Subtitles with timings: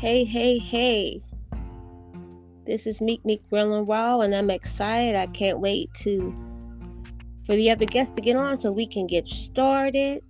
[0.00, 1.20] Hey, hey, hey.
[2.64, 5.14] This is Meek Meek Real Raw, and I'm excited.
[5.14, 6.34] I can't wait to
[7.44, 10.22] for the other guests to get on so we can get started.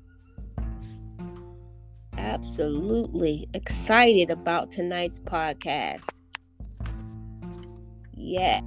[2.18, 6.08] Absolutely excited about tonight's podcast.
[8.16, 8.62] Yeah.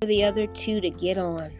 [0.00, 1.50] For the other two to get on.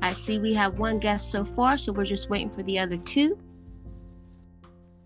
[0.00, 2.96] I see we have one guest so far, so we're just waiting for the other
[2.96, 3.38] two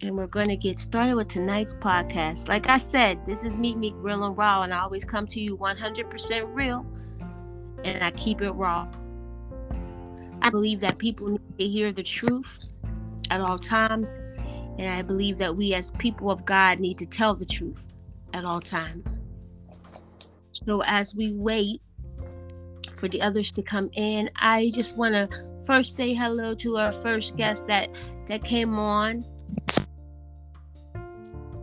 [0.00, 2.48] and we're going to get started with tonight's podcast.
[2.48, 5.40] Like I said, this is Meek Me Real and Raw, and I always come to
[5.40, 6.86] you 100% real,
[7.84, 8.88] and I keep it raw.
[10.40, 12.58] I believe that people need to hear the truth
[13.30, 14.16] at all times,
[14.78, 17.88] and I believe that we as people of God need to tell the truth
[18.34, 19.20] at all times.
[20.52, 21.82] So as we wait
[22.96, 25.28] for the others to come in, I just want to
[25.66, 27.94] first say hello to our first guest that
[28.26, 29.24] that came on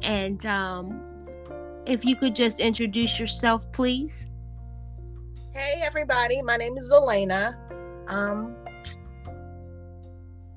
[0.06, 1.02] and um,
[1.86, 4.28] if you could just introduce yourself, please.
[5.54, 6.42] Hey, everybody.
[6.44, 7.54] My name is Elena.
[8.08, 8.56] Um,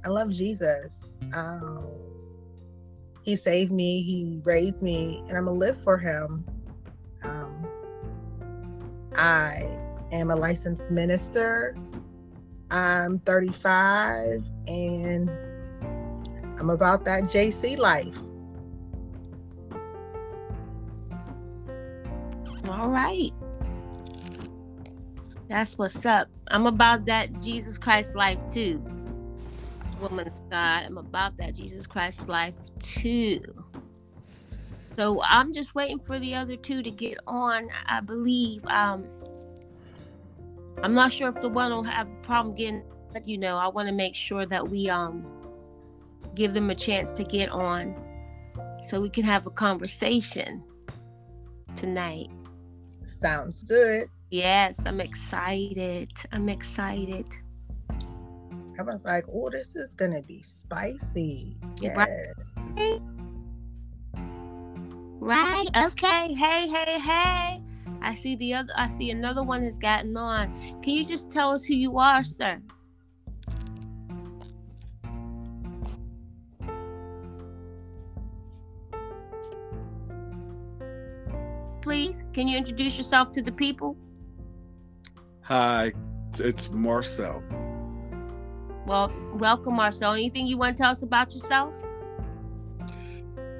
[0.04, 1.16] I love Jesus.
[1.36, 1.86] Um,
[3.24, 6.44] he saved me, He raised me, and I'm going to live for Him.
[7.24, 7.68] Um,
[9.14, 9.78] I
[10.12, 11.76] am a licensed minister.
[12.70, 15.30] I'm 35 and
[16.58, 18.18] I'm about that JC life.
[22.68, 23.32] All right.
[25.48, 26.28] That's what's up.
[26.48, 28.82] I'm about that Jesus Christ life too.
[30.00, 33.40] Woman of God, I'm about that Jesus Christ life too.
[34.96, 37.68] So I'm just waiting for the other two to get on.
[37.86, 38.64] I believe.
[38.66, 39.06] Um
[40.82, 42.82] I'm not sure if the one will have a problem getting
[43.12, 45.26] but you know, I want to make sure that we um
[46.34, 47.96] give them a chance to get on
[48.82, 50.62] so we can have a conversation
[51.74, 52.28] tonight.
[53.08, 54.06] Sounds good.
[54.30, 56.10] Yes, I'm excited.
[56.32, 57.26] I'm excited.
[58.78, 61.56] I was like, oh, this is gonna be spicy.
[61.80, 61.96] Yes.
[61.96, 63.00] Right.
[65.20, 65.68] right.
[65.86, 66.34] Okay.
[66.34, 67.62] Hey, hey, hey.
[68.02, 70.52] I see the other I see another one has gotten on.
[70.82, 72.60] Can you just tell us who you are, sir?
[82.08, 82.24] Please?
[82.32, 83.96] Can you introduce yourself to the people?
[85.42, 85.92] Hi,
[86.38, 87.42] it's Marcel.
[88.86, 90.12] Well, welcome, Marcel.
[90.12, 91.82] Anything you want to tell us about yourself?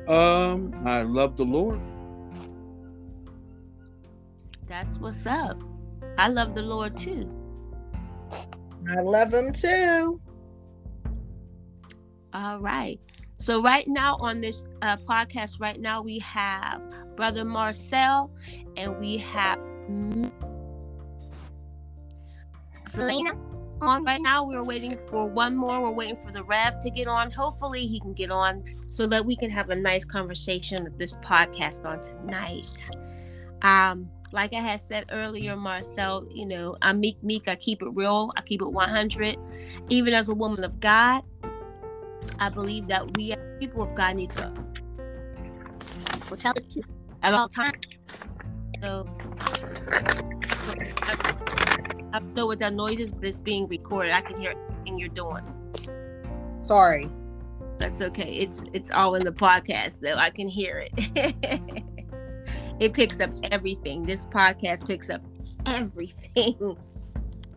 [0.07, 1.81] Um, I love the Lord.
[4.67, 5.63] That's what's up.
[6.17, 7.31] I love the Lord too.
[8.33, 10.21] I love him too.
[12.33, 13.01] All right.
[13.39, 16.83] So right now on this uh, podcast, right now we have
[17.17, 18.33] Brother Marcel,
[18.77, 19.61] and we have
[22.89, 23.31] Selena
[23.81, 24.45] on right now.
[24.45, 25.81] We're waiting for one more.
[25.81, 27.31] We're waiting for the Rev to get on.
[27.31, 31.17] Hopefully he can get on so that we can have a nice conversation with this
[31.19, 32.91] podcast on tonight.
[33.63, 37.49] Um, like I had said earlier, Marcel, you know, I'm meek meek.
[37.49, 38.33] I keep it real.
[38.37, 39.37] I keep it 100.
[39.89, 41.23] Even as a woman of God,
[42.39, 44.53] I believe that we as people of God need to
[46.37, 46.89] tell the truth
[47.23, 47.77] at all times.
[48.81, 49.09] So
[52.13, 54.13] I don't know what that noise is, but it's being recorded.
[54.13, 55.45] I can hear everything you're doing.
[56.61, 57.09] Sorry.
[57.79, 58.35] That's okay.
[58.35, 61.85] It's it's all in the podcast, so I can hear it.
[62.81, 64.03] it picks up everything.
[64.03, 65.23] This podcast picks up
[65.67, 66.77] everything.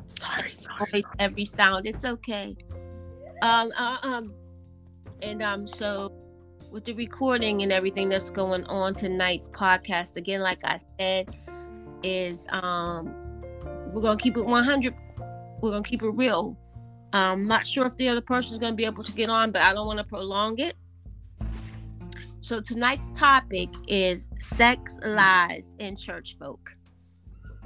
[0.06, 1.02] Sorry, sorry.
[1.18, 1.88] Every sound.
[1.88, 2.56] It's okay.
[3.42, 4.34] Um, uh, um,
[5.22, 6.12] and um, so
[6.72, 11.36] with the recording and everything that's going on tonight's podcast, again, like I said,
[12.04, 13.14] is um,
[13.88, 14.94] we're gonna keep it 100.
[15.62, 16.58] We're gonna keep it real.
[17.14, 19.62] I'm not sure if the other person is gonna be able to get on, but
[19.62, 20.76] I don't want to prolong it.
[22.40, 26.76] So tonight's topic is sex lies in church folk.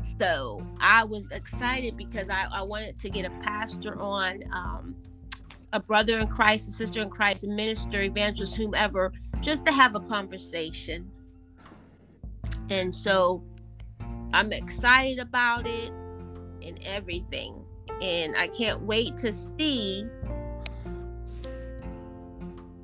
[0.02, 4.96] So I was excited because I, I wanted to get a pastor on um,
[5.75, 9.12] a brother in Christ, a sister in Christ, a minister, evangelist, whomever,
[9.42, 11.12] just to have a conversation.
[12.69, 13.44] And so
[14.33, 15.92] I'm excited about it
[16.62, 17.62] and everything.
[18.01, 20.06] And I can't wait to see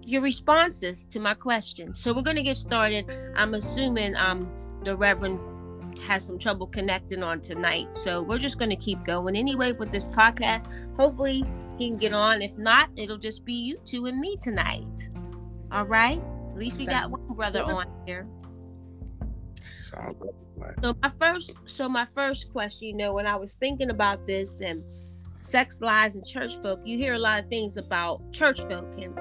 [0.06, 1.98] your responses to my questions.
[2.00, 3.06] So we're going to get started.
[3.36, 4.52] I'm assuming um
[4.84, 5.40] the Reverend
[6.00, 7.94] has some trouble connecting on tonight.
[7.94, 10.68] So we're just going to keep going anyway with this podcast.
[10.98, 11.46] Hopefully
[11.90, 12.42] can get on.
[12.42, 15.10] If not, it'll just be you two and me tonight.
[15.72, 18.28] All right, At least we got one brother on here.
[20.82, 24.62] So my first, so my first question, you know, when I was thinking about this
[24.62, 24.84] and
[25.42, 29.20] sex lies and church folk, you hear a lot of things about church folk and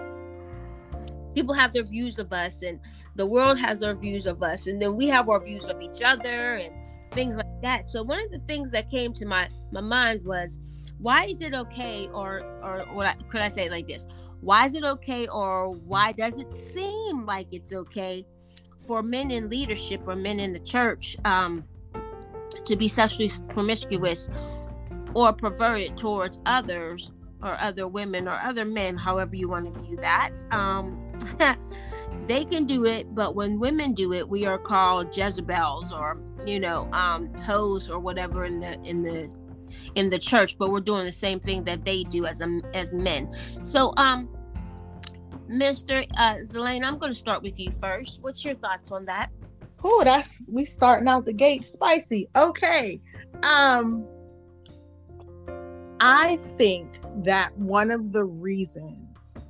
[1.35, 2.79] people have their views of us and
[3.17, 6.03] the world has their views of us and then we have our views of each
[6.03, 6.73] other and
[7.13, 7.91] things like that.
[7.91, 10.59] So one of the things that came to my my mind was
[11.01, 14.07] why is it okay or or what I, could I say like this?
[14.41, 18.27] Why is it okay or why does it seem like it's okay
[18.87, 21.65] for men in leadership or men in the church um,
[22.65, 24.29] to be sexually promiscuous
[25.15, 27.13] or perverted towards others
[27.43, 30.33] or other women or other men, however you want to view that.
[30.51, 31.01] Um,
[32.27, 36.61] they can do it, but when women do it, we are called Jezebels or you
[36.61, 39.31] know um, hoes or whatever in the in the
[39.95, 40.59] in the church.
[40.59, 43.35] But we're doing the same thing that they do as a, as men.
[43.63, 44.29] So um,
[45.51, 46.07] Mr.
[46.19, 48.23] Uh, I'm going to start with you first.
[48.23, 49.31] What's your thoughts on that?
[49.83, 52.27] Oh, that's we starting out the gate spicy.
[52.37, 53.01] Okay.
[53.43, 54.07] Um
[56.01, 59.45] I think that one of the reasons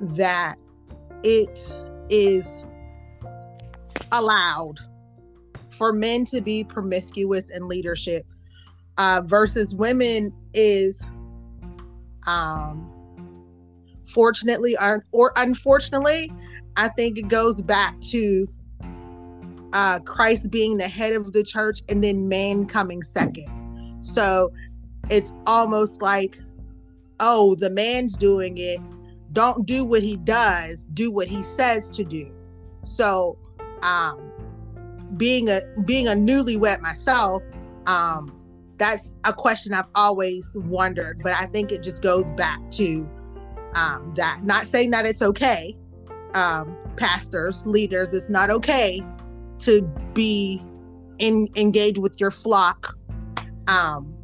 [0.00, 0.56] that
[1.24, 1.74] it
[2.10, 2.62] is
[4.12, 4.76] allowed
[5.70, 8.26] for men to be promiscuous in leadership
[8.98, 11.08] uh, versus women is
[12.26, 12.90] um
[14.04, 16.32] fortunately or, or unfortunately
[16.76, 18.46] i think it goes back to
[19.72, 23.50] uh christ being the head of the church and then man coming second.
[24.00, 24.50] So
[25.10, 26.38] it's almost like
[27.20, 28.80] oh the man's doing it.
[29.32, 32.32] Don't do what he does do what he says to do.
[32.84, 33.36] So
[33.82, 34.32] um
[35.16, 37.42] being a being a newlywed myself
[37.86, 38.35] um
[38.78, 43.08] that's a question i've always wondered but i think it just goes back to
[43.74, 45.74] um that not saying that it's okay
[46.34, 49.00] um pastors leaders it's not okay
[49.58, 49.82] to
[50.14, 50.62] be
[51.18, 52.96] in engaged with your flock
[53.66, 54.16] um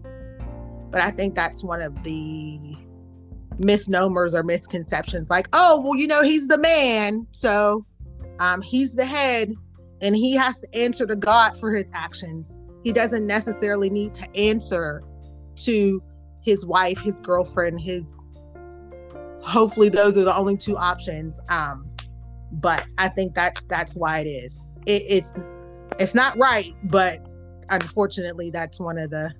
[0.92, 2.76] but I think that's one of the
[3.58, 5.30] misnomers or misconceptions.
[5.30, 7.84] Like, oh, well, you know, he's the man, so
[8.38, 9.54] um, he's the head,
[10.02, 12.60] and he has to answer to God for his actions.
[12.84, 15.02] He doesn't necessarily need to answer
[15.56, 16.02] to
[16.40, 18.22] his wife, his girlfriend, his.
[19.42, 21.40] Hopefully, those are the only two options.
[21.48, 21.88] Um,
[22.52, 24.66] but I think that's that's why it is.
[24.86, 25.38] It, it's
[25.98, 27.24] it's not right, but
[27.70, 29.32] unfortunately, that's one of the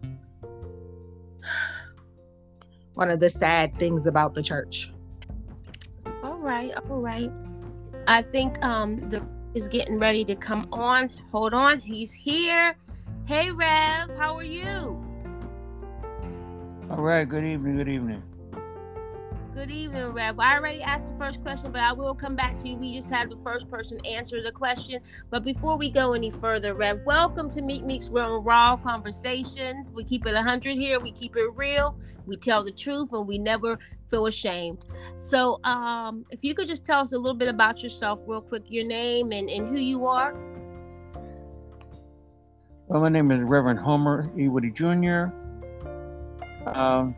[2.95, 4.93] one of the sad things about the church.
[6.23, 7.31] All right, all right.
[8.07, 9.23] I think um the
[9.55, 11.11] is getting ready to come on.
[11.31, 12.77] Hold on, he's here.
[13.25, 15.01] Hey Rev, how are you?
[16.91, 18.21] All right, good evening, good evening.
[19.55, 20.41] Good evening, Rev.
[20.41, 22.77] I already asked the first question, but I will come back to you.
[22.77, 25.01] We just had the first person answer the question.
[25.31, 29.93] But before we go any further, Rev, welcome to Meet Meek's Real Raw Conversations.
[29.93, 30.99] We keep it 100 here.
[30.99, 31.97] We keep it real.
[32.27, 33.79] We tell the truth, and we never
[34.11, 34.85] feel ashamed.
[35.15, 38.65] So, um, if you could just tell us a little bit about yourself, real quick,
[38.67, 40.35] your name and, and who you are.
[42.93, 44.49] Well, my name is Reverend Homer E.
[44.49, 45.29] Woody Jr.
[46.67, 47.17] Um,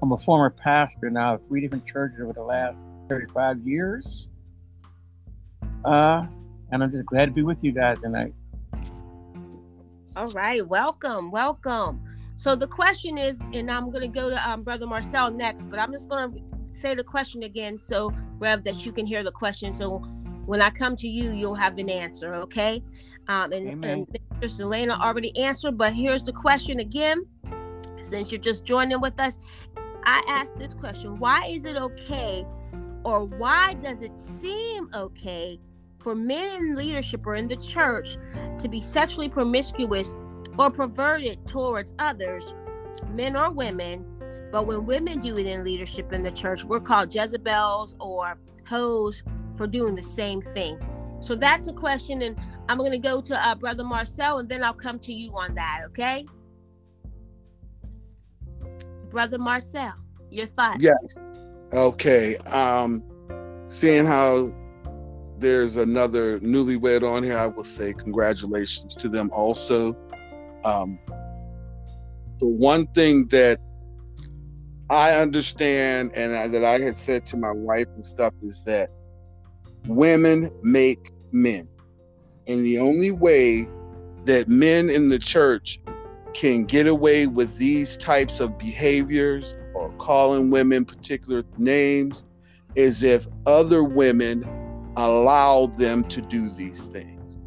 [0.00, 4.28] I'm a former pastor now of three different churches over the last 35 years.
[5.84, 6.28] Uh,
[6.70, 8.34] and I'm just glad to be with you guys tonight.
[10.14, 12.00] All right, welcome, welcome.
[12.36, 15.80] So the question is, and I'm going to go to um, Brother Marcel next, but
[15.80, 16.40] I'm just going to
[16.72, 19.72] say the question again, so Rev, that you can hear the question.
[19.72, 19.98] So
[20.46, 22.80] when I come to you, you'll have an answer, okay?
[23.26, 24.06] Um, and, Amen.
[24.10, 24.50] and Mr.
[24.50, 27.26] Selena already answered, but here's the question again.
[28.02, 29.38] Since you're just joining with us,
[30.04, 32.44] I ask this question Why is it okay,
[33.04, 35.58] or why does it seem okay
[35.98, 38.18] for men in leadership or in the church
[38.58, 40.14] to be sexually promiscuous
[40.58, 42.52] or perverted towards others,
[43.10, 44.04] men or women?
[44.52, 48.36] But when women do it in leadership in the church, we're called Jezebels or
[48.68, 49.22] hoes
[49.56, 50.78] for doing the same thing.
[51.24, 52.36] So that's a question, and
[52.68, 55.54] I'm going to go to uh, Brother Marcel, and then I'll come to you on
[55.54, 56.26] that, okay?
[59.08, 59.94] Brother Marcel,
[60.28, 60.82] your thoughts?
[60.82, 61.32] Yes.
[61.72, 62.36] Okay.
[62.36, 63.02] Um,
[63.68, 64.52] seeing how
[65.38, 69.96] there's another newlywed on here, I will say congratulations to them also.
[70.62, 70.98] Um,
[72.38, 73.60] the one thing that
[74.90, 78.90] I understand and that I had said to my wife and stuff is that
[79.86, 81.68] women make men.
[82.46, 83.68] And the only way
[84.24, 85.80] that men in the church
[86.32, 92.24] can get away with these types of behaviors or calling women particular names
[92.74, 94.44] is if other women
[94.96, 97.38] allow them to do these things.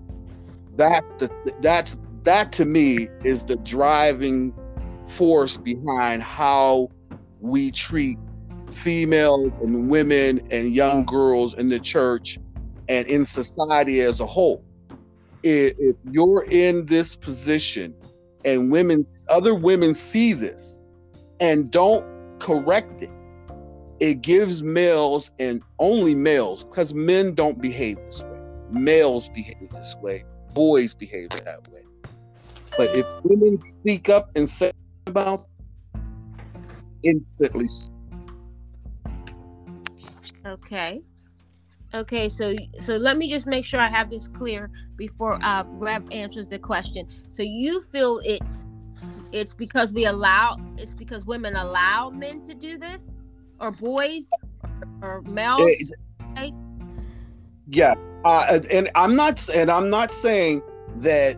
[0.75, 1.29] That's the
[1.61, 4.53] that's that to me is the driving
[5.07, 6.89] force behind how
[7.39, 8.17] we treat
[8.69, 12.37] females and women and young girls in the church
[12.89, 14.63] and in society as a whole.
[15.43, 17.93] If you're in this position
[18.45, 20.79] and women, other women see this
[21.39, 22.05] and don't
[22.39, 23.11] correct it,
[23.99, 28.39] it gives males and only males, because men don't behave this way.
[28.71, 30.23] Males behave this way.
[30.53, 31.81] Boys behave that way.
[32.77, 34.71] But if women speak up and say
[35.07, 35.39] about
[37.03, 37.67] instantly
[40.45, 41.01] Okay.
[41.93, 46.03] Okay, so so let me just make sure I have this clear before uh Rev
[46.11, 47.07] answers the question.
[47.31, 48.65] So you feel it's
[49.31, 53.13] it's because we allow it's because women allow men to do this
[53.59, 54.29] or boys
[55.01, 55.61] or, or males?
[55.61, 55.91] It,
[56.31, 56.53] okay.
[57.69, 58.15] Yes.
[58.23, 60.61] Uh, and I'm not and I'm not saying
[60.97, 61.37] that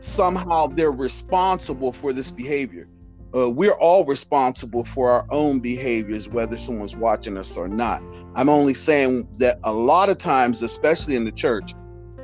[0.00, 2.88] somehow they're responsible for this behavior
[3.34, 8.02] uh, we're all responsible for our own behaviors, whether someone's watching us or not.
[8.34, 11.72] I'm only saying that a lot of times, especially in the church,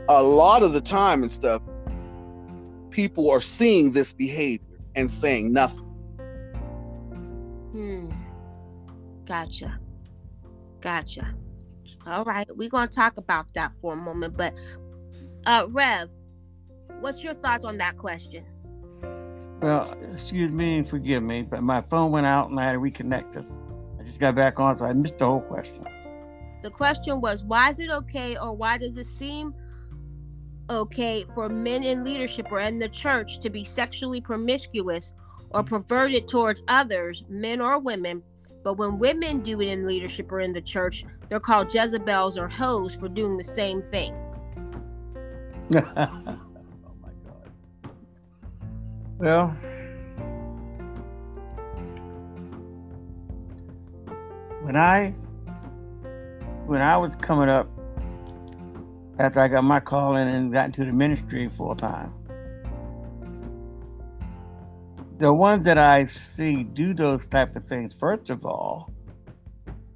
[0.08, 1.62] a lot of the time and stuff,
[2.90, 5.86] people are seeing this behavior and saying nothing.
[7.72, 8.10] Hmm.
[9.24, 9.78] Gotcha.
[10.80, 11.34] Gotcha.
[12.06, 12.46] All right.
[12.54, 14.36] We're going to talk about that for a moment.
[14.36, 14.54] But,
[15.46, 16.10] uh, Rev,
[17.00, 18.44] what's your thoughts on that question?
[19.60, 22.78] Well, excuse me and forgive me, but my phone went out and I had to
[22.78, 23.44] reconnect it.
[23.98, 25.84] I just got back on, so I missed the whole question.
[26.62, 29.54] The question was why is it okay or why does it seem
[30.70, 35.12] okay for men in leadership or in the church to be sexually promiscuous
[35.50, 38.22] or perverted towards others, men or women?
[38.62, 42.48] But when women do it in leadership or in the church, they're called Jezebels or
[42.48, 44.14] hoes for doing the same thing.
[49.18, 49.48] Well,
[54.60, 55.10] when I
[56.66, 57.68] when I was coming up
[59.18, 62.12] after I got my calling and got into the ministry full time,
[65.16, 68.94] the ones that I see do those type of things, first of all,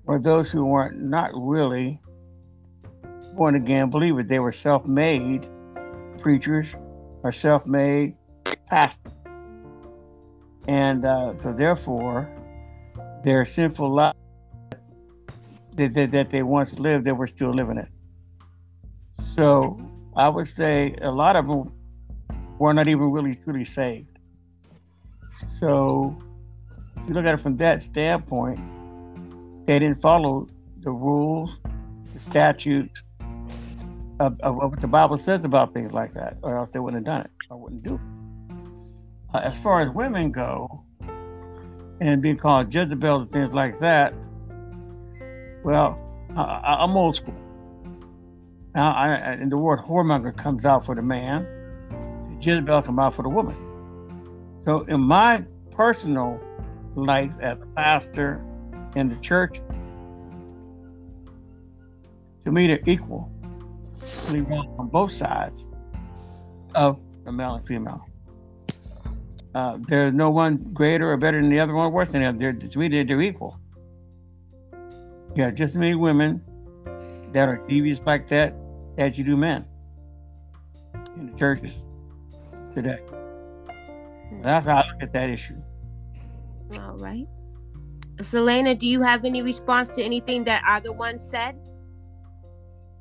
[0.03, 2.01] were those who weren't not really
[3.37, 4.27] born again believers.
[4.27, 5.47] They were self-made
[6.19, 6.75] preachers
[7.23, 8.17] or self-made
[8.73, 9.13] pastors.
[10.67, 12.29] And uh, so, therefore,
[13.23, 14.17] their sinful life
[15.77, 17.91] that, that, that they once lived, they were still living it.
[19.21, 19.79] So,
[20.17, 21.73] I would say a lot of them
[22.59, 24.19] were not even really truly saved.
[25.59, 26.17] So,
[26.97, 28.59] if you look at it from that standpoint,
[29.67, 30.49] they didn't follow
[30.81, 31.59] the rules,
[32.15, 33.03] the statutes
[34.19, 37.07] of, of, of what the Bible says about things like that, or else they wouldn't
[37.07, 38.12] have done it or wouldn't do it.
[39.35, 40.85] Uh, as far as women go,
[42.01, 44.13] and being called Jezebel and things like that,
[45.63, 45.99] well,
[46.37, 47.35] I, am old school.
[48.75, 51.47] Now, I, and the word whoremonger comes out for the man,
[52.41, 53.57] Jezebel comes out for the woman.
[54.65, 56.43] So, in my personal
[56.95, 58.45] life as a pastor
[58.97, 59.61] in the church,
[62.45, 63.31] to me, they're equal,
[64.33, 65.69] We want on both sides
[66.75, 68.05] of the male and female.
[69.55, 72.39] Uh, there's no one greater or better than the other one, worse than the other.
[72.39, 73.61] They're, to me, they're, they're equal.
[75.35, 76.43] You have just as many women
[77.33, 78.55] that are devious like that
[78.99, 79.67] as you do men
[81.17, 81.85] in the churches
[82.73, 82.99] today.
[84.29, 84.41] Hmm.
[84.41, 85.57] That's how I look at that issue.
[86.73, 87.27] All right.
[88.21, 91.57] Selena, do you have any response to anything that either one said?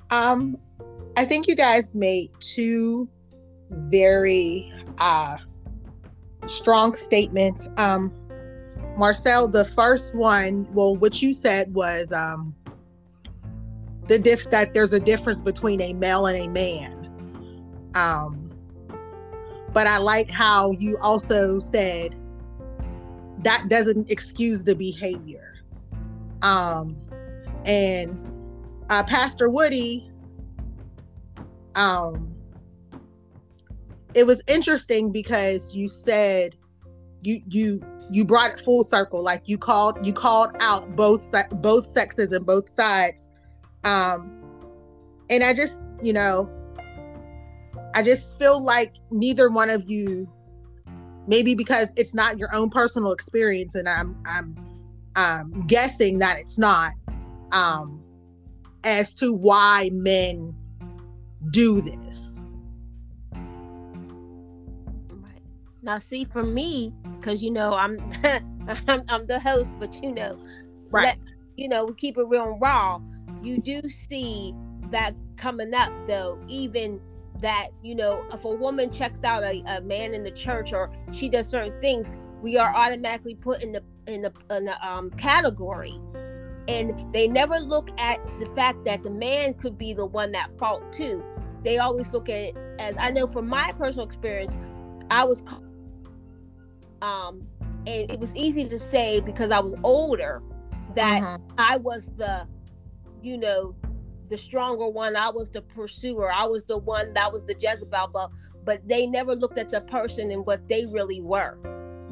[0.09, 0.57] Um,
[1.15, 3.09] I think you guys made two
[3.69, 5.37] very uh
[6.45, 7.69] strong statements.
[7.77, 8.13] Um,
[8.97, 12.55] Marcel, the first one, well, what you said was um,
[14.07, 17.91] the diff that there's a difference between a male and a man.
[17.95, 18.51] Um,
[19.73, 22.15] but I like how you also said
[23.43, 25.55] that doesn't excuse the behavior.
[26.41, 26.97] Um,
[27.65, 28.17] and
[28.89, 30.11] uh, Pastor Woody,
[31.75, 32.30] um,
[34.13, 36.55] it was interesting because you said
[37.23, 41.85] you you you brought it full circle like you called you called out both both
[41.85, 43.29] sexes and both sides
[43.83, 44.41] um
[45.29, 46.49] and i just you know
[47.93, 50.27] i just feel like neither one of you
[51.27, 54.57] maybe because it's not your own personal experience and i'm i'm
[55.15, 56.91] i'm guessing that it's not
[57.51, 58.01] um
[58.83, 60.55] as to why men
[61.51, 62.45] do this.
[65.81, 67.99] Now, see, for me, because you know I'm,
[68.87, 70.37] I'm I'm the host, but you know,
[70.91, 71.05] Right.
[71.05, 71.17] let-
[71.57, 72.99] you know, we keep it real and raw.
[73.43, 74.55] You do see
[74.89, 76.39] that coming up, though.
[76.47, 76.99] Even
[77.41, 80.89] that, you know, if a woman checks out a, a man in the church or
[81.11, 85.11] she does certain things, we are automatically put in the in the in the um
[85.11, 85.99] category.
[86.67, 90.49] And they never look at the fact that the man could be the one that
[90.57, 91.23] fault too.
[91.63, 94.57] They always look at it as I know from my personal experience,
[95.09, 95.43] I was
[97.01, 97.47] um
[97.87, 100.41] and it was easy to say because I was older
[100.95, 101.39] that Mhm.
[101.57, 102.47] I was the,
[103.23, 103.75] you know,
[104.29, 105.15] the stronger one.
[105.15, 106.31] I was the pursuer.
[106.31, 108.09] I was the one that was the Jezebel.
[108.13, 108.29] But
[108.63, 111.57] but they never looked at the person and what they really were.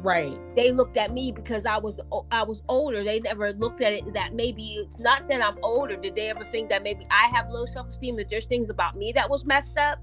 [0.02, 0.34] Right.
[0.56, 2.00] They looked at me because I was
[2.32, 3.04] I was older.
[3.04, 5.96] They never looked at it that maybe it's not that I'm older.
[5.96, 8.16] Did they ever think that maybe I have low self esteem?
[8.16, 9.98] That there's things about me that was messed up,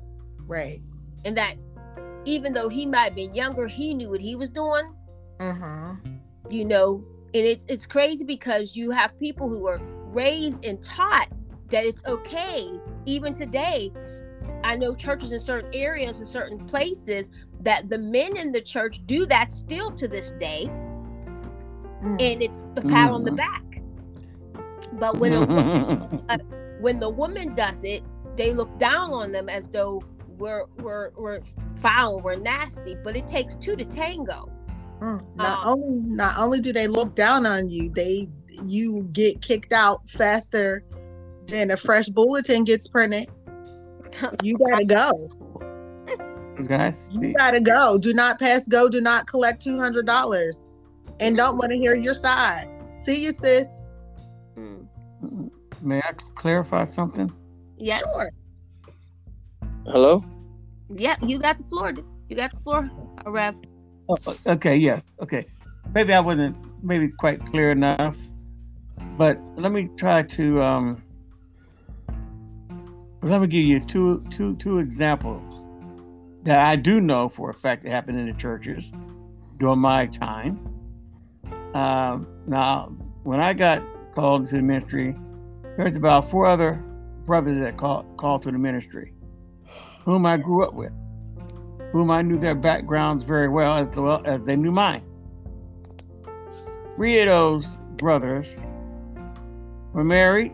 [0.45, 0.81] Right.
[1.25, 1.55] and that
[2.27, 4.93] even though he might have been younger, he knew what he was doing.
[5.39, 6.11] Mm-hmm.
[6.49, 7.03] you know
[7.35, 11.27] and it's it's crazy because you have people who are raised and taught
[11.69, 12.71] that it's okay
[13.05, 13.91] even today
[14.63, 17.29] i know churches in certain areas in certain places
[17.59, 20.65] that the men in the church do that still to this day
[22.01, 22.19] Mm.
[22.21, 23.37] and it's a pat on the Mhm.
[23.37, 23.81] back
[24.93, 26.39] but when a,
[26.81, 28.01] when the woman does it
[28.35, 30.01] they look down on them as though
[30.37, 31.41] we're we're we're
[31.77, 34.51] foul we're nasty but it takes two to tango
[35.01, 35.23] Mm.
[35.35, 38.27] Not Um, only not only do they look down on you, they
[38.65, 40.83] you get kicked out faster
[41.47, 43.27] than a fresh bulletin gets printed.
[44.41, 45.29] You gotta go.
[46.65, 47.99] Guys, You gotta go.
[47.99, 48.89] Do not pass go.
[48.89, 50.67] Do not collect two hundred dollars,
[51.19, 52.67] and don't want to hear your side.
[52.87, 53.93] See you, sis.
[54.57, 55.51] Mm.
[55.83, 57.31] may I clarify something?
[57.77, 58.31] yeah Sure.
[59.87, 60.21] Hello.
[60.89, 61.93] Yeah, you got the floor.
[62.27, 62.91] You got the floor,
[63.25, 63.55] uh, Rev.
[64.09, 65.45] Oh, okay, yeah, okay.
[65.95, 68.17] Maybe I wasn't maybe quite clear enough,
[69.17, 71.03] but let me try to um.
[73.21, 75.63] Let me give you two two two examples
[76.43, 78.91] that I do know for a fact that happened in the churches
[79.57, 80.59] during my time.
[81.73, 82.87] Um, now,
[83.23, 83.83] when I got
[84.15, 85.15] called into the ministry,
[85.77, 86.83] there's about four other
[87.25, 89.13] brothers that called called to the ministry,
[90.07, 90.93] whom I grew up with
[91.91, 95.01] whom I knew their backgrounds very well as well as they knew mine.
[96.95, 98.55] Three of those brothers
[99.91, 100.53] were married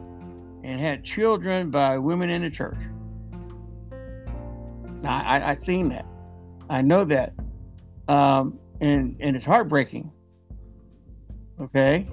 [0.64, 2.80] and had children by women in the church.
[5.04, 6.08] Now, I, I seen that.
[6.68, 7.34] I know that.
[8.08, 10.12] Um, and, and it's heartbreaking.
[11.60, 12.08] Okay.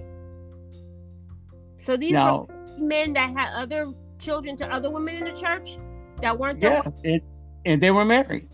[1.78, 3.86] So these Now, were men that had other
[4.18, 5.78] children to other women in the church
[6.22, 7.24] that weren't yeah, it,
[7.64, 8.48] and they were married.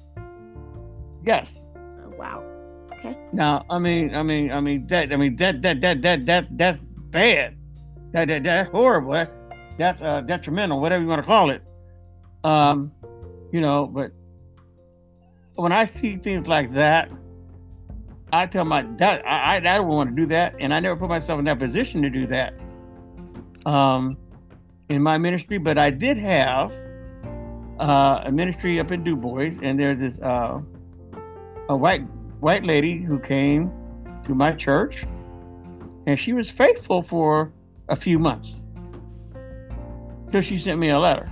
[1.24, 1.68] Yes.
[1.76, 2.44] Oh, wow.
[2.92, 3.16] Okay.
[3.32, 6.58] Now, I mean, I mean, I mean that, I mean that, that, that, that, that,
[6.58, 7.56] that's bad.
[8.12, 9.12] That, that, that's horrible.
[9.12, 9.32] That,
[9.76, 11.62] that's uh, detrimental, whatever you want to call it.
[12.44, 12.92] Um,
[13.52, 14.12] you know, but
[15.56, 17.10] when I see things like that,
[18.32, 20.96] I tell my that I, I, I don't want to do that, and I never
[20.96, 22.54] put myself in that position to do that.
[23.64, 24.16] Um,
[24.88, 26.72] in my ministry, but I did have
[27.78, 30.60] uh, a ministry up in Du Bois, and there's this uh,
[31.68, 32.02] a white
[32.40, 33.72] white lady who came
[34.24, 35.04] to my church,
[36.06, 37.52] and she was faithful for
[37.88, 38.64] a few months
[40.32, 41.30] till she sent me a letter,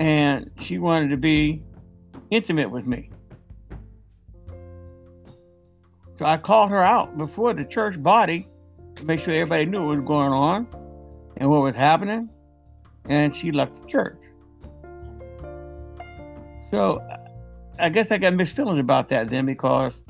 [0.00, 1.62] and she wanted to be
[2.30, 3.10] intimate with me.
[6.12, 8.46] So I called her out before the church body
[8.94, 10.68] to make sure everybody knew what was going on
[11.36, 12.30] and what was happening,
[13.06, 14.23] and she left the church.
[16.74, 17.00] So
[17.78, 20.02] I guess I got mixed feelings about that then because,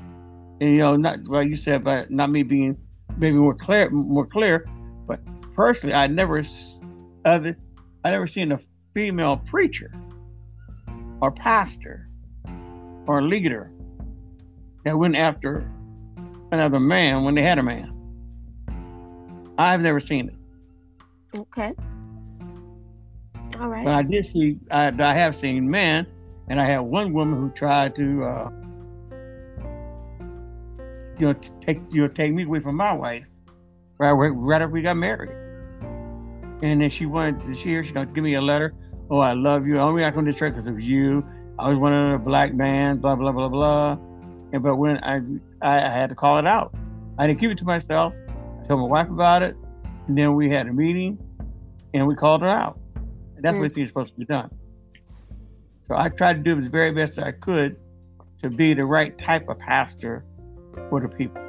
[0.59, 2.75] you know, not like you said, but not me being
[3.17, 4.67] maybe more clear, more clear.
[5.05, 5.19] But
[5.53, 6.41] personally, I never,
[7.23, 7.55] other,
[8.03, 8.59] I never seen a
[8.95, 9.93] female preacher,
[11.21, 12.09] or pastor,
[13.05, 13.71] or leader
[14.85, 15.71] that went after
[16.51, 17.93] another man when they had a man.
[19.59, 21.73] I've never seen it, Okay.
[23.59, 23.85] All right.
[23.85, 24.57] but I did see.
[24.71, 26.07] I, I have seen men
[26.49, 28.49] and I had one woman who tried to, uh,
[31.17, 33.29] you know, take you know take me away from my wife,
[33.99, 35.31] right right after we got married.
[36.61, 38.73] And then she wanted to she she gonna give me a letter.
[39.09, 39.79] Oh, I love you.
[39.79, 41.23] Only I come to church because of you.
[41.59, 42.97] I was one of the black man.
[42.97, 43.97] Blah blah blah blah.
[44.51, 45.21] And but when I
[45.61, 46.73] I had to call it out,
[47.17, 48.13] I didn't keep it to myself.
[48.63, 49.55] I told my wife about it,
[50.07, 51.19] and then we had a meeting,
[51.93, 52.79] and we called it out.
[53.35, 53.61] And that's Mm.
[53.61, 54.49] what you're supposed to be done.
[55.87, 57.77] So I tried to do the very best I could
[58.41, 60.25] to be the right type of pastor
[60.89, 61.41] for the people.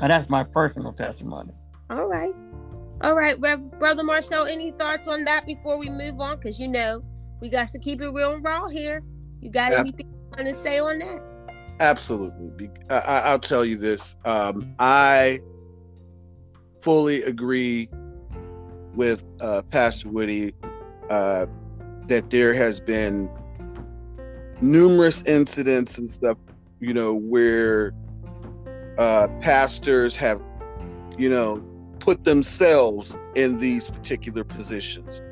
[0.00, 1.52] Now that's my personal testimony.
[1.90, 2.34] All right.
[3.02, 6.36] All right, Rev- Brother Marcel, any thoughts on that before we move on?
[6.38, 7.02] Because you know,
[7.40, 9.02] we got to keep it real and raw here.
[9.40, 9.80] You got Yeah.
[9.80, 11.22] anything you want to say on that?
[11.80, 12.70] Absolutely.
[12.90, 14.16] I, I- I'll tell you this.
[14.24, 15.40] Um, I
[16.82, 17.88] fully agree
[18.94, 20.54] with uh, Pastor Woody
[21.10, 21.46] uh,
[22.08, 23.30] that there has been
[24.60, 26.38] numerous incidents and stuff,
[26.80, 27.92] you know, where
[28.98, 30.40] uh, pastors have,
[31.18, 31.62] you know,
[32.00, 35.22] put themselves in these particular positions,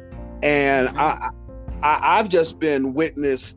[0.42, 1.30] and I,
[1.82, 3.56] I I've just been witness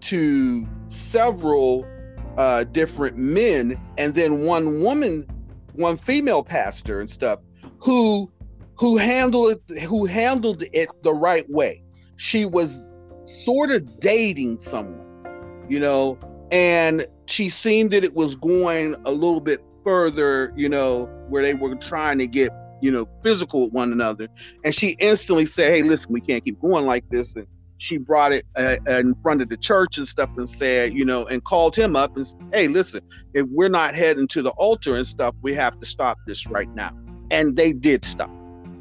[0.00, 1.86] to several
[2.36, 5.26] uh, different men and then one woman
[5.74, 7.40] one female pastor and stuff
[7.78, 8.30] who
[8.76, 11.83] who handled it who handled it the right way
[12.16, 12.82] she was
[13.26, 15.04] sort of dating someone
[15.68, 16.18] you know
[16.50, 21.54] and she seemed that it was going a little bit further you know where they
[21.54, 22.50] were trying to get
[22.82, 24.28] you know physical with one another
[24.64, 27.46] and she instantly said hey listen we can't keep going like this and
[27.78, 31.26] she brought it uh, in front of the church and stuff and said, you know,
[31.26, 33.00] and called him up and said, hey, listen,
[33.34, 36.72] if we're not heading to the altar and stuff, we have to stop this right
[36.74, 36.96] now.
[37.30, 38.30] And they did stop.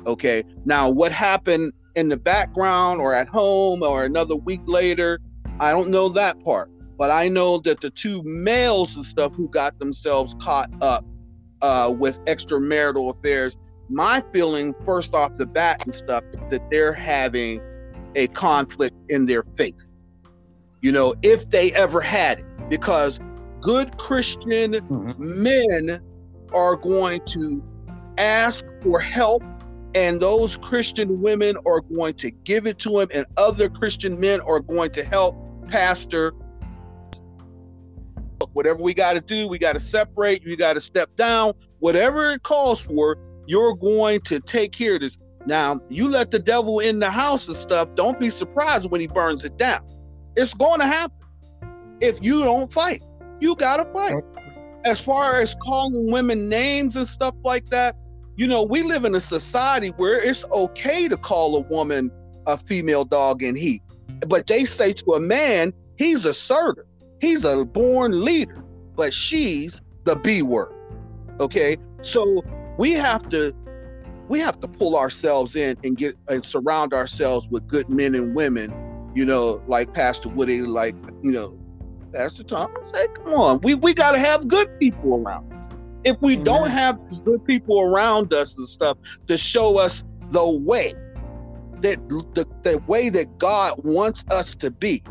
[0.06, 0.44] Okay.
[0.66, 5.20] Now, what happened in the background or at home or another week later,
[5.60, 6.70] I don't know that part.
[6.98, 11.06] But I know that the two males and stuff who got themselves caught up
[11.62, 13.58] uh, with extramarital affairs,
[13.90, 17.62] my feeling first off the bat and stuff is that they're having
[18.16, 19.90] a conflict in their faith.
[20.82, 23.20] You know, if they ever had it, because
[23.62, 25.18] good Christian Mhm.
[25.18, 26.02] men
[26.54, 27.64] are going to
[28.18, 29.42] ask for help,
[29.96, 34.42] and those Christian women are going to give it to him, and other Christian men
[34.42, 35.36] are going to help
[35.68, 36.34] Pastor.
[38.54, 42.32] Whatever we got to do, we got to separate, you got to step down, whatever
[42.32, 45.18] it calls for, you're going to take care of this.
[45.46, 49.08] Now, you let the devil in the house and stuff, don't be surprised when he
[49.08, 49.82] burns it down.
[50.36, 51.18] It's going to happen
[52.02, 53.02] if you don't fight.
[53.40, 54.24] You got to fight.
[54.86, 57.96] As far as calling women names and stuff like that,
[58.36, 62.12] you know, we live in a society where it's okay to call a woman
[62.48, 63.82] a female dog in heat.
[64.28, 66.86] But they say to a man, he's assertive,
[67.22, 68.64] he's a born leader,
[68.96, 70.74] but she's the B word.
[71.40, 71.78] Okay.
[72.02, 72.44] So
[72.78, 73.56] we have to
[74.30, 78.36] we have to pull ourselves in and get and surround ourselves with good men and
[78.36, 78.74] women,
[79.14, 81.58] you know, like Pastor Woody, like, you know,
[82.14, 82.92] Pastor Thomas.
[82.92, 83.62] Hey, come on.
[83.62, 85.53] We we gotta have good people around.
[86.04, 86.78] If we don't mm-hmm.
[86.78, 90.94] have these good people around us and stuff to show us the way
[91.82, 95.04] that the, the way that God wants us to be,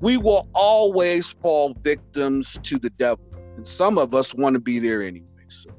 [0.00, 3.24] we will always fall victims to the devil.
[3.56, 5.26] And some of us want to be there anyway.
[5.48, 5.70] So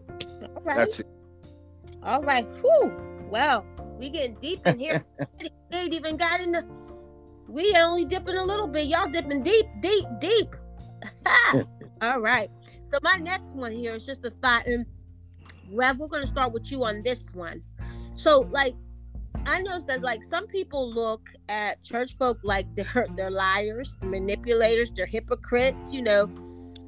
[0.41, 0.77] All right.
[0.77, 1.07] that's it.
[2.03, 2.45] All right.
[2.61, 2.93] Whew.
[3.29, 3.65] Well,
[3.97, 5.05] we getting deep in here.
[5.39, 6.65] we ain't even got in the.
[7.47, 8.87] We only dipping a little bit.
[8.87, 10.55] Y'all dipping deep, deep, deep.
[12.01, 12.49] All right.
[12.91, 14.85] So my next one here is just a thought, and
[15.71, 17.63] Rev, we're gonna start with you on this one.
[18.15, 18.75] So, like,
[19.45, 24.91] I noticed that like some people look at church folk like they're they're liars, manipulators,
[24.91, 26.23] they're hypocrites, you know,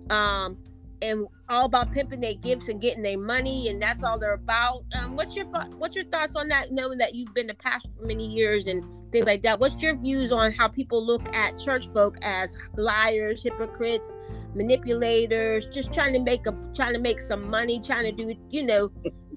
[0.09, 0.57] um,
[1.01, 4.83] and all about pimping their gifts and getting their money, and that's all they're about.
[4.99, 5.45] Um, what's your?
[5.45, 6.73] What's your thoughts on that?
[6.73, 9.57] Knowing that you've been a pastor for many years and things like that.
[9.57, 14.17] What's your views on how people look at church folk as liars, hypocrites,
[14.55, 18.63] manipulators, just trying to make a trying to make some money, trying to do you
[18.63, 18.89] know,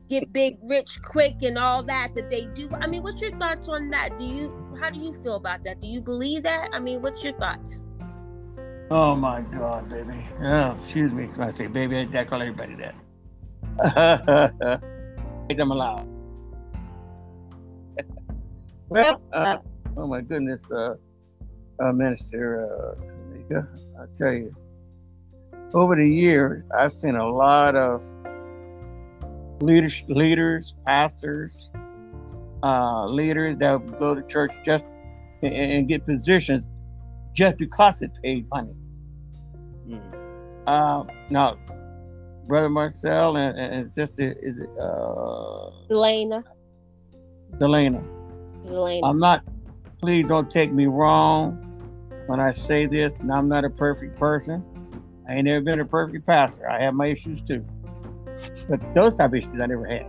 [0.09, 2.69] get big, rich, quick, and all that that they do.
[2.81, 4.19] I mean, what's your thoughts on that?
[4.19, 5.81] Do you how do you feel about that?
[5.81, 6.71] Do you believe that?
[6.73, 7.83] I mean, what's your thoughts?
[8.91, 10.25] Oh my God, baby.
[10.41, 12.09] Oh, excuse me I say baby.
[12.17, 12.95] I, call everybody that.
[15.49, 16.09] Make them aloud.
[18.89, 19.59] well, uh,
[19.97, 20.95] oh my goodness, uh,
[21.81, 23.67] uh, Minister uh, Tamika,
[24.01, 24.51] I tell you,
[25.75, 28.03] over the years, I've seen a lot of
[29.61, 31.71] leaders, leaders, pastors,
[32.63, 34.85] uh, leaders that go to church just
[35.43, 36.69] and, and get positions
[37.33, 38.73] just because it paid money.
[39.87, 40.69] Mm.
[40.69, 41.59] Um, now,
[42.47, 46.43] brother Marcel and, and and sister is it uh, Elena.
[47.55, 48.07] Zelena.
[48.67, 49.07] Elena.
[49.07, 49.45] I'm not.
[50.01, 51.63] Please don't take me wrong
[52.27, 53.17] when I say this.
[53.17, 54.65] And I'm not a perfect person.
[55.29, 56.69] I ain't never been a perfect pastor.
[56.71, 57.67] I have my issues too,
[58.69, 60.07] but those type of issues I never had.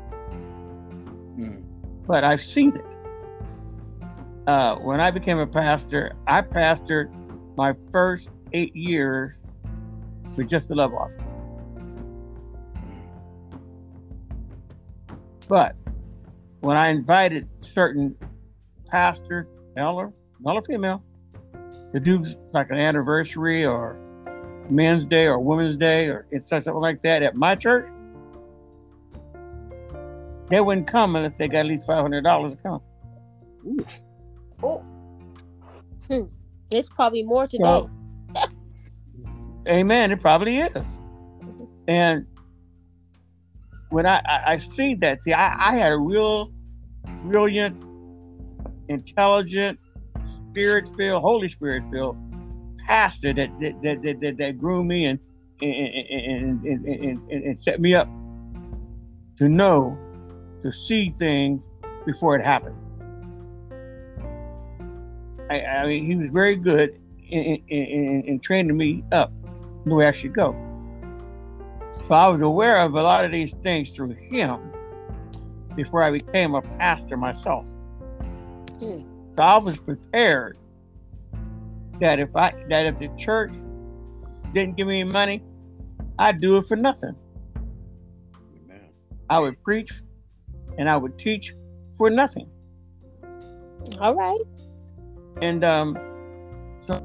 [1.37, 1.63] Mm.
[2.05, 2.95] But I've seen it.
[4.47, 7.11] uh, when I became a pastor, I pastored
[7.57, 9.43] my first eight years
[10.35, 11.23] with just a love offering.
[15.49, 15.75] But
[16.61, 18.15] when I invited certain
[18.87, 21.03] pastors, male or, male or female,
[21.91, 23.99] to do like an anniversary or
[24.69, 27.87] Men's Day or Women's Day or it's something like that at my church,
[30.49, 32.81] they wouldn't come unless they got at least five hundred dollars to come.
[34.63, 34.83] Oh,
[36.09, 36.23] Hmm.
[36.71, 37.63] It's probably more today.
[37.63, 37.89] So,
[39.67, 40.11] amen.
[40.11, 40.97] It probably is.
[41.87, 42.25] And
[43.89, 46.51] when I, I, I see that, see, I, I had a real
[47.23, 47.81] brilliant,
[48.89, 49.79] intelligent,
[50.51, 52.17] spirit filled, Holy Spirit filled
[52.87, 55.19] pastor that that, that, that, that, grew me and
[55.61, 58.07] and, and, and, and, and set me up
[59.37, 59.97] to know,
[60.63, 61.67] to see things
[62.05, 62.75] before it happened.
[65.49, 69.31] I, I mean, he was very good in, in, in, in training me up
[69.85, 70.55] the way I should go.
[72.07, 74.59] So I was aware of a lot of these things through him
[75.75, 77.67] before I became a pastor myself.
[78.79, 79.01] Hmm.
[79.35, 80.57] So I was prepared
[81.99, 83.51] that if I that if the church
[84.53, 85.43] didn't give me money,
[86.19, 87.15] I'd do it for nothing.
[88.63, 88.89] Amen.
[89.29, 89.91] I would preach
[90.77, 91.53] and I would teach
[91.97, 92.49] for nothing.
[93.99, 94.41] All right.
[95.41, 95.97] And um
[96.87, 97.01] so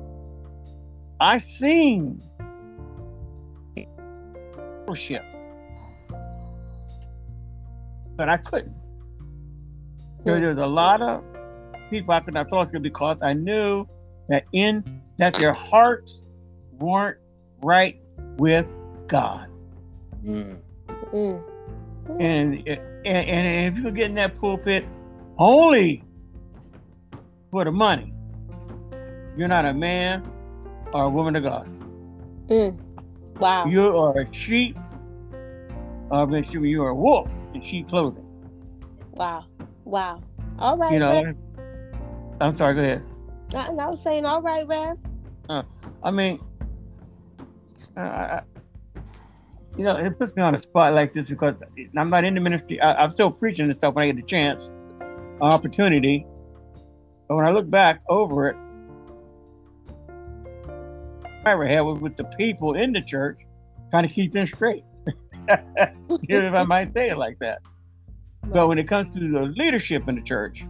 [1.20, 2.22] I seen
[4.92, 5.24] leadership.
[8.16, 8.76] But I couldn't.
[10.24, 11.24] There, there's a lot of
[11.90, 13.86] people I could not talk to because I knew
[14.28, 16.24] that in that their hearts
[16.78, 17.18] weren't
[17.62, 18.00] right
[18.36, 18.74] with
[19.06, 19.48] God.
[20.24, 20.58] Mm.
[21.12, 21.42] Mm.
[22.18, 24.86] And, and and if you get in that pulpit
[25.38, 26.04] only
[27.50, 28.12] for the money,
[29.36, 30.28] you're not a man
[30.92, 31.68] or a woman of God.
[32.48, 32.80] Mm.
[33.38, 33.66] Wow.
[33.66, 34.76] You are a sheep,
[36.10, 38.26] or maybe you are a wolf in sheep clothing.
[39.12, 39.44] Wow.
[39.84, 40.22] Wow.
[40.58, 40.92] All right.
[40.92, 41.22] You know.
[41.22, 41.36] Rev.
[42.40, 42.74] I'm sorry.
[42.74, 43.04] Go ahead.
[43.54, 44.96] I, I was saying, all right, Rev.
[46.02, 46.40] I mean,
[47.96, 48.42] uh, I-
[49.76, 51.54] you know, it puts me on a spot like this because
[51.96, 52.80] I'm not in the ministry.
[52.80, 54.70] I, I'm still preaching and stuff when I get the chance,
[55.40, 56.26] opportunity.
[57.28, 58.56] But when I look back over it,
[61.46, 63.38] I ever had was with the people in the church,
[63.90, 64.84] trying to keep them straight.
[66.28, 67.60] Even if I might say it like that.
[68.44, 70.66] But when it comes to the leadership in the church,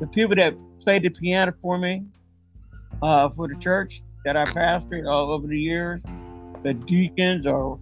[0.00, 2.06] the people that played the piano for me,
[3.02, 6.02] uh, for the church that I pastored all over the years,
[6.62, 7.78] the deacons or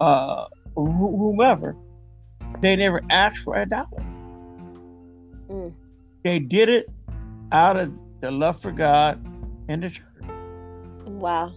[0.00, 1.76] uh, wh- whomever,
[2.60, 4.04] they never asked for a dollar.
[5.50, 5.74] Mm.
[6.24, 6.86] They did it
[7.52, 9.20] out of the love for God
[9.68, 10.04] and the church.
[11.06, 11.52] Wow.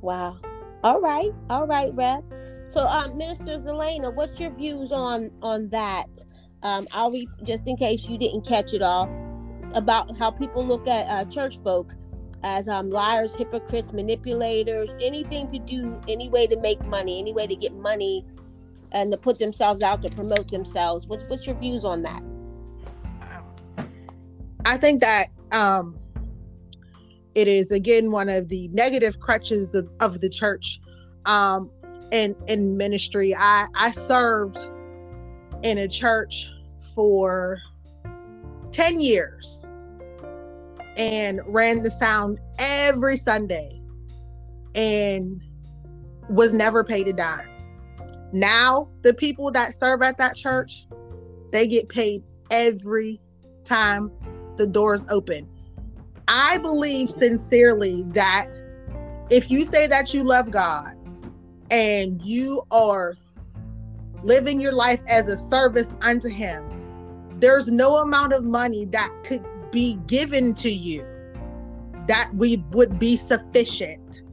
[0.00, 0.38] Wow.
[0.82, 1.30] All right.
[1.50, 2.22] All right, Rev.
[2.68, 6.08] So, um, Minister Zelena, what's your views on on that?
[6.62, 9.08] Um, I'll read just in case you didn't catch it all
[9.74, 11.92] about how people look at uh, church folk
[12.42, 17.46] as um, liars, hypocrites, manipulators, anything to do, any way to make money, any way
[17.46, 18.24] to get money,
[18.92, 21.08] and to put themselves out to promote themselves.
[21.08, 22.22] What's what's your views on that?
[24.64, 25.98] I think that um,
[27.34, 30.80] it is again one of the negative crutches the, of the church
[31.24, 31.70] um,
[32.12, 33.34] in in ministry.
[33.36, 34.58] I I served
[35.62, 36.48] in a church
[36.94, 37.58] for
[38.72, 39.66] ten years
[40.96, 43.80] and ran the sound every Sunday
[44.74, 45.42] and
[46.28, 47.48] was never paid a dime.
[48.32, 50.86] Now the people that serve at that church,
[51.52, 53.20] they get paid every
[53.64, 54.10] time
[54.56, 55.48] the doors open.
[56.26, 58.48] I believe sincerely that
[59.30, 60.94] if you say that you love God
[61.70, 63.14] and you are
[64.22, 66.77] living your life as a service unto Him,
[67.40, 71.04] there's no amount of money that could be given to you
[72.06, 74.24] that we would be sufficient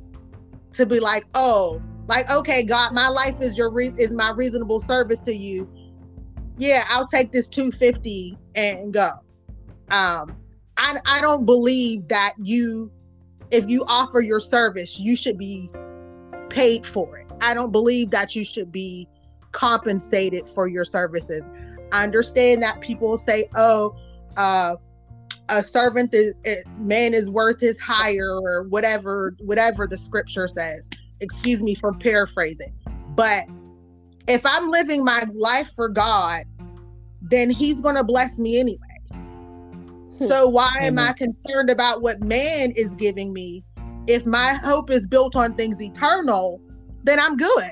[0.73, 4.79] to be like, oh, like okay, God, my life is your re- is my reasonable
[4.79, 5.69] service to you.
[6.57, 9.09] Yeah, I'll take this 250 and go.
[9.89, 10.35] Um
[10.77, 12.91] I, I don't believe that you
[13.51, 15.69] if you offer your service you should be
[16.49, 17.27] paid for it.
[17.41, 19.07] I don't believe that you should be
[19.51, 21.43] compensated for your services
[21.95, 23.95] i understand that people say oh
[24.37, 24.75] uh
[25.49, 30.89] a servant is eh, man is worth his hire or whatever whatever the scripture says.
[31.21, 32.73] Excuse me for paraphrasing.
[33.15, 33.45] But
[34.27, 36.45] if i'm living my life for god
[37.21, 38.79] then he's going to bless me anyway.
[40.17, 43.63] So why am I concerned about what man is giving me?
[44.07, 46.61] If my hope is built on things eternal,
[47.03, 47.71] then I'm good.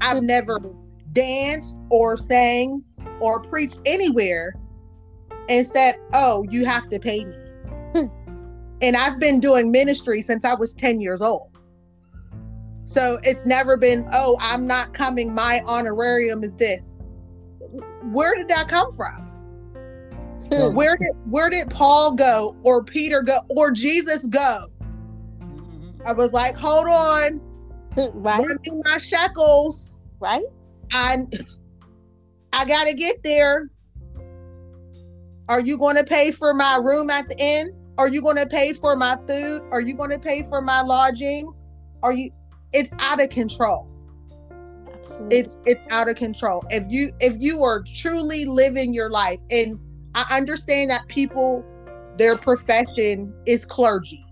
[0.00, 0.58] I've never
[1.12, 2.84] danced or sang
[3.20, 4.54] or preached anywhere
[5.48, 7.36] and said, "Oh, you have to pay me."
[8.82, 11.48] and I've been doing ministry since I was 10 years old.
[12.82, 15.34] So it's never been, "Oh, I'm not coming.
[15.34, 16.96] My honorarium is this."
[18.12, 19.26] Where did that come from?
[20.50, 20.74] Hmm.
[20.74, 24.66] Where did where did Paul go or Peter go or Jesus go?
[26.06, 27.40] I was like, hold on,
[27.96, 29.96] right, run me my shekels.
[30.20, 30.44] right.
[30.92, 31.16] I
[32.56, 33.68] I gotta get there.
[35.50, 37.70] Are you gonna pay for my room at the inn?
[37.98, 39.60] Are you gonna pay for my food?
[39.70, 41.52] Are you gonna pay for my lodging?
[42.02, 42.30] Are you
[42.72, 43.86] it's out of control.
[44.90, 45.36] Absolutely.
[45.36, 46.64] It's it's out of control.
[46.70, 49.78] If you if you are truly living your life and
[50.14, 51.62] I understand that people,
[52.16, 54.24] their profession is clergy.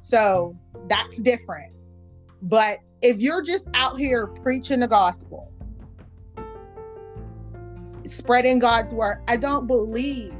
[0.00, 0.56] So
[0.88, 1.74] that's different.
[2.40, 5.51] But if you're just out here preaching the gospel,
[8.04, 10.32] spreading God's word, I don't believe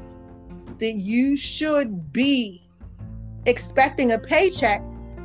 [0.79, 2.67] that you should be
[3.45, 4.81] expecting a paycheck.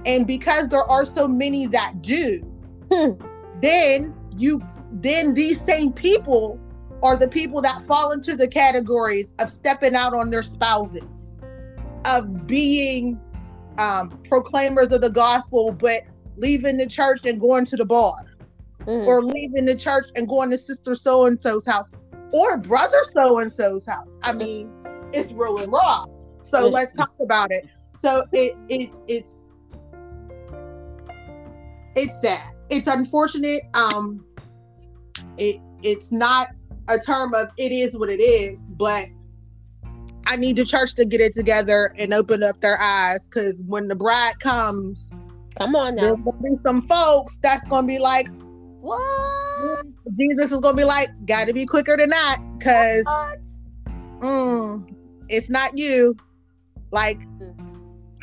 [0.06, 2.40] And because there are so many that do,
[2.90, 3.12] Hmm.
[3.60, 4.60] then you
[5.00, 6.58] then these same people
[7.02, 11.38] are the people that fall into the categories of stepping out on their spouses,
[12.06, 13.20] of being
[13.76, 16.00] um, proclaimers of the gospel, but
[16.36, 18.14] leaving the church and going to the bar,
[18.86, 19.06] Mm.
[19.06, 21.90] or leaving the church and going to sister so and so's house,
[22.32, 24.12] or brother so and so's house.
[24.22, 24.70] I mean,
[25.12, 26.06] it's real and raw.
[26.42, 27.66] So let's talk about it.
[27.94, 29.50] So it it it's
[31.96, 32.52] it's sad.
[32.70, 33.62] It's unfortunate.
[33.74, 34.24] Um,
[35.36, 36.48] it it's not
[36.88, 39.06] a term of it is what it is, but
[40.26, 43.88] I need the church to get it together and open up their eyes because when
[43.88, 45.12] the bride comes,
[45.56, 46.02] Come on now.
[46.02, 48.28] there's gonna be some folks that's gonna be like,
[48.80, 49.47] What?
[50.16, 53.04] Jesus is gonna be like, gotta be quicker than that, because
[54.20, 54.88] mm,
[55.28, 56.16] it's not you.
[56.90, 57.20] Like,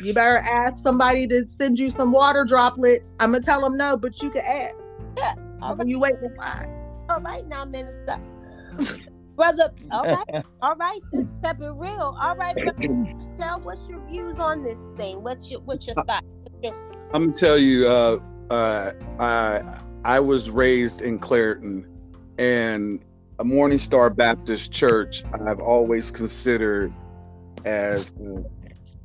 [0.00, 3.12] you better ask somebody to send you some water droplets.
[3.20, 4.96] I'm gonna tell them no, but you can ask.
[5.62, 7.06] All right, You wait in line.
[7.08, 8.18] all right now, minister.
[9.36, 12.16] Brother, all right, all right, sis, kept it real.
[12.20, 13.04] All right, brother,
[13.38, 15.22] Sal, what's your views on this thing?
[15.22, 16.24] What's your what's your thought?
[17.12, 18.18] I'm gonna tell you, uh,
[18.50, 21.84] uh, I I was raised in Clareton,
[22.38, 23.04] and
[23.40, 25.24] a Morning Star Baptist Church.
[25.44, 26.92] I've always considered
[27.64, 28.12] as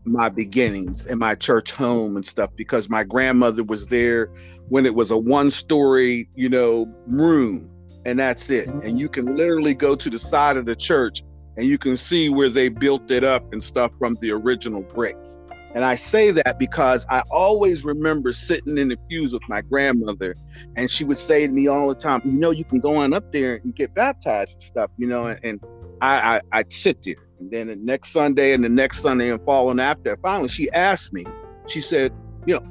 [0.05, 4.27] my beginnings and my church home and stuff because my grandmother was there
[4.69, 7.71] when it was a one-story, you know, room,
[8.05, 8.67] and that's it.
[8.67, 8.87] Mm-hmm.
[8.87, 11.23] And you can literally go to the side of the church
[11.57, 15.35] and you can see where they built it up and stuff from the original bricks.
[15.73, 20.35] And I say that because I always remember sitting in the pews with my grandmother,
[20.75, 23.13] and she would say to me all the time, "You know, you can go on
[23.13, 25.61] up there and get baptized and stuff." You know, and
[26.01, 29.39] I I I'd sit there, and then the next Sunday and the next Sunday and
[29.45, 31.25] following after, finally she asked me,
[31.67, 32.11] she said,
[32.45, 32.61] "You know,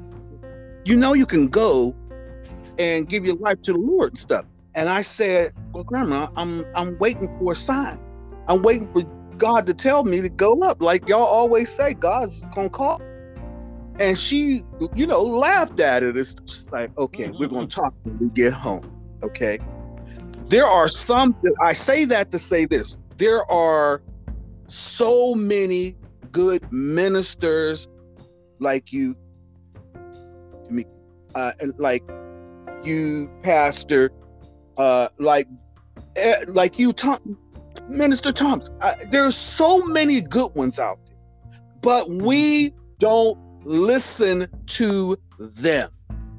[0.85, 1.95] you know, you can go
[2.77, 6.63] and give your life to the Lord and stuff." And I said, "Well, Grandma, I'm
[6.75, 7.97] I'm waiting for a sign.
[8.47, 9.01] I'm waiting for
[9.41, 10.83] God to tell me to go up.
[10.83, 13.01] Like y'all always say, God's gonna call.
[13.99, 14.61] And she,
[14.93, 16.15] you know, laughed at it.
[16.15, 18.87] It's like, okay, we're gonna talk when we get home.
[19.23, 19.57] Okay.
[20.45, 22.99] There are some I say that to say this.
[23.17, 24.03] There are
[24.67, 25.95] so many
[26.31, 27.87] good ministers
[28.59, 29.15] like you,
[30.69, 30.85] me,
[31.33, 32.03] uh, and like
[32.83, 34.11] you, Pastor,
[34.77, 35.47] uh, like,
[36.15, 37.37] eh, like you, Tom,
[37.91, 38.71] Minister Thomas.
[39.09, 41.17] There's so many good ones out there,
[41.81, 45.89] but we don't listen to them.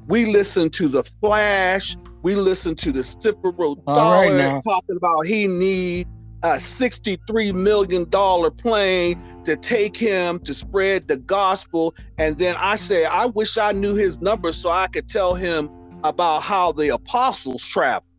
[0.07, 1.95] We listen to the flash.
[2.23, 6.07] We listen to the Creflo Dollar right talking about he need
[6.43, 11.95] a $63 million plane to take him to spread the gospel.
[12.17, 15.69] And then I say, I wish I knew his number so I could tell him
[16.03, 18.09] about how the apostles traveled.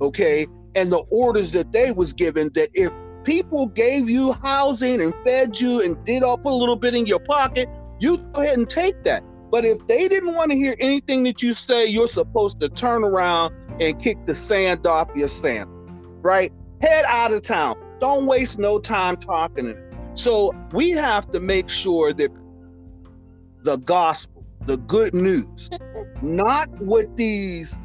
[0.00, 0.46] Okay.
[0.78, 2.92] And the orders that they was given that if
[3.24, 7.04] people gave you housing and fed you and did all put a little bit in
[7.04, 7.68] your pocket,
[7.98, 9.24] you go ahead and take that.
[9.50, 13.02] But if they didn't want to hear anything that you say, you're supposed to turn
[13.02, 16.52] around and kick the sand off your sandals, right?
[16.80, 17.74] Head out of town.
[17.98, 19.76] Don't waste no time talking.
[20.14, 22.30] So we have to make sure that
[23.64, 25.70] the gospel, the good news,
[26.22, 27.76] not what these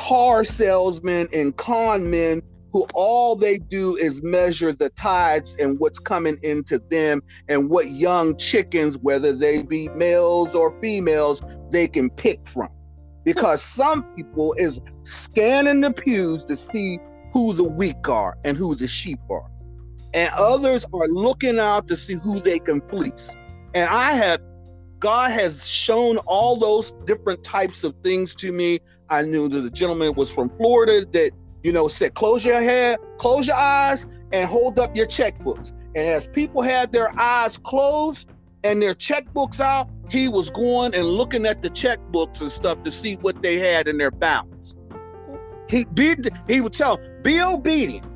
[0.00, 2.40] car salesmen and con men
[2.72, 7.90] who all they do is measure the tides and what's coming into them and what
[7.90, 12.68] young chickens, whether they be males or females, they can pick from.
[13.24, 16.98] Because some people is scanning the pews to see
[17.32, 19.50] who the weak are and who the sheep are.
[20.14, 23.36] And others are looking out to see who they can fleece.
[23.74, 24.40] And I have
[25.00, 28.80] God has shown all those different types of things to me.
[29.10, 31.32] I knew there's a gentleman was from Florida that,
[31.62, 35.72] you know, said, close your head, close your eyes, and hold up your checkbooks.
[35.96, 38.30] And as people had their eyes closed
[38.62, 42.90] and their checkbooks out, he was going and looking at the checkbooks and stuff to
[42.90, 44.76] see what they had in their balance.
[45.68, 46.16] He be
[46.48, 48.06] he would tell, be obedient,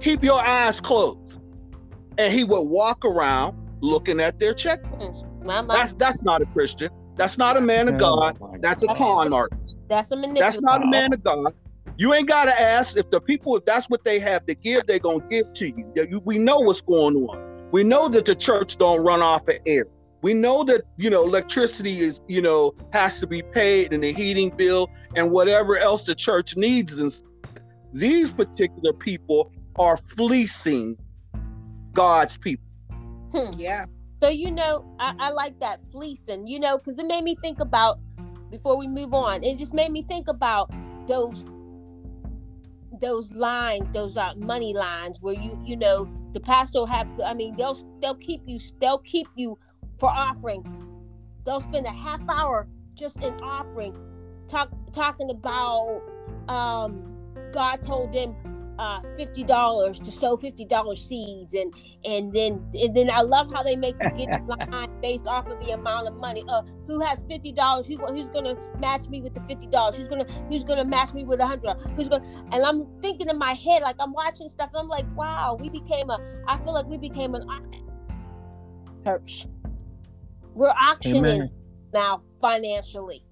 [0.00, 1.40] keep your eyes closed.
[2.18, 5.24] And he would walk around looking at their checkbooks.
[5.24, 6.90] Mm, my, That's that's not a Christian.
[7.16, 8.38] That's not a man of God.
[8.60, 9.78] That's a con artist.
[9.88, 10.44] that's a manipulator.
[10.44, 11.54] That's not a man of God.
[11.98, 14.98] You ain't gotta ask if the people, if that's what they have to give, they're
[14.98, 16.20] gonna give to you.
[16.24, 17.68] We know what's going on.
[17.72, 19.86] We know that the church don't run off of air.
[20.20, 24.12] We know that you know electricity is you know has to be paid and the
[24.12, 26.98] heating bill and whatever else the church needs.
[26.98, 27.10] And
[27.92, 30.98] these particular people are fleecing
[31.92, 32.64] God's people.
[33.32, 33.50] Hmm.
[33.56, 33.86] Yeah.
[34.20, 37.60] So you know, I, I like that fleecing, you know, because it made me think
[37.60, 37.98] about
[38.50, 39.44] before we move on.
[39.44, 40.72] It just made me think about
[41.06, 41.44] those
[43.00, 47.08] those lines, those uh, money lines where you you know the pastor have.
[47.24, 49.58] I mean, they'll they'll keep you they'll keep you
[49.98, 50.64] for offering.
[51.44, 53.96] They'll spend a half hour just in offering,
[54.48, 56.02] talk talking about
[56.48, 57.16] um
[57.52, 58.34] God told them
[58.78, 61.72] uh fifty dollars to sow fifty dollars seeds and
[62.04, 65.58] and then and then I love how they make you get line based off of
[65.60, 66.44] the amount of money.
[66.48, 67.86] Uh, who has fifty dollars?
[67.86, 69.96] Who who's gonna match me with the fifty dollars?
[69.96, 71.76] Who's gonna who's gonna match me with a hundred?
[71.96, 72.26] Who's gonna?
[72.52, 74.70] And I'm thinking in my head like I'm watching stuff.
[74.74, 76.18] And I'm like, wow, we became a.
[76.46, 77.48] I feel like we became an
[79.04, 79.46] church.
[80.54, 81.50] We're auctioning Amen.
[81.92, 83.22] now financially.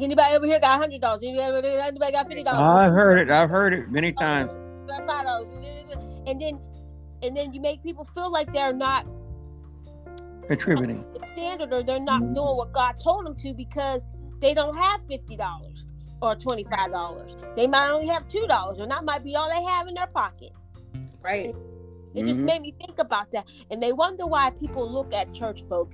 [0.00, 1.20] Anybody over here got hundred dollars?
[1.22, 2.60] Anybody, anybody got fifty dollars?
[2.88, 3.30] I've heard it.
[3.30, 4.52] I've heard it many times.
[4.88, 5.48] got five dollars,
[6.26, 6.60] and then
[7.22, 9.06] and then you make people feel like they're not
[10.48, 11.04] Contributing.
[11.14, 14.04] the standard or they're not doing what God told them to because
[14.40, 15.86] they don't have fifty dollars
[16.20, 17.36] or twenty five dollars.
[17.56, 20.08] They might only have two dollars, and that might be all they have in their
[20.08, 20.50] pocket.
[21.22, 21.54] Right.
[22.14, 22.44] It just Mhm.
[22.44, 25.92] made me think about that, and they wonder why people look at church folk,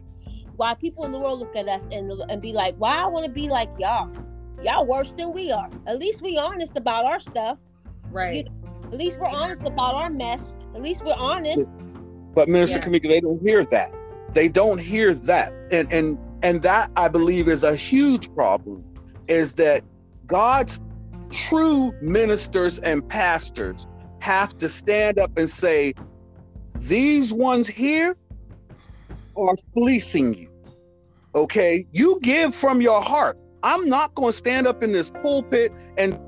[0.60, 3.24] why people in the world look at us and and be like, "Why I want
[3.24, 4.12] to be like y'all?
[4.62, 5.70] Y'all worse than we are.
[5.86, 7.58] At least we honest about our stuff.
[8.10, 8.46] Right.
[8.84, 10.54] At least we're honest about our mess.
[10.74, 11.70] At least we're honest."
[12.34, 12.84] But Minister Yeah.
[12.84, 13.90] Kamika, they don't hear that.
[14.34, 15.50] They don't hear that.
[15.72, 18.84] And and and that I believe is a huge problem,
[19.28, 19.82] is that
[20.26, 20.78] God's
[21.30, 23.86] true ministers and pastors
[24.18, 25.94] have to stand up and say,
[26.74, 28.14] these ones here
[29.36, 30.49] are fleecing you.
[31.34, 31.86] Okay?
[31.92, 33.38] You give from your heart.
[33.62, 36.18] I'm not going to stand up in this pulpit and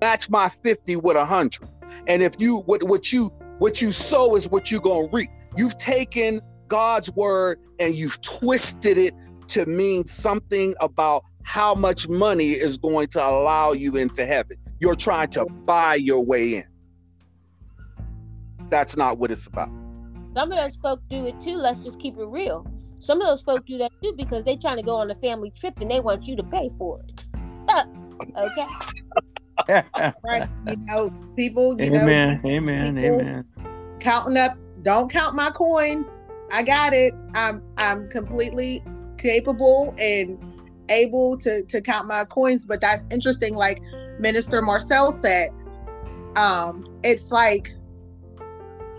[0.00, 1.68] match my 50 with a 100.
[2.06, 5.30] And if you what what you what you sow is what you're going to reap.
[5.56, 9.14] You've taken God's word and you've twisted it
[9.48, 14.56] to mean something about how much money is going to allow you into heaven.
[14.80, 16.64] You're trying to buy your way in.
[18.68, 19.70] That's not what it's about.
[20.34, 21.56] Some of those folk do it too.
[21.56, 22.66] Let's just keep it real.
[22.98, 25.50] Some of those folk do that too because they're trying to go on a family
[25.50, 27.24] trip and they want you to pay for it.
[28.36, 28.66] okay.
[30.24, 30.48] Right.
[30.66, 32.40] You know, people, you know, amen.
[32.44, 32.96] Amen.
[32.96, 33.44] people- Amen.
[34.00, 36.22] counting up don't count my coins
[36.52, 38.80] i got it i'm i'm completely
[39.18, 40.38] capable and
[40.90, 43.80] able to to count my coins but that's interesting like
[44.20, 45.48] minister marcel said
[46.36, 47.74] um it's like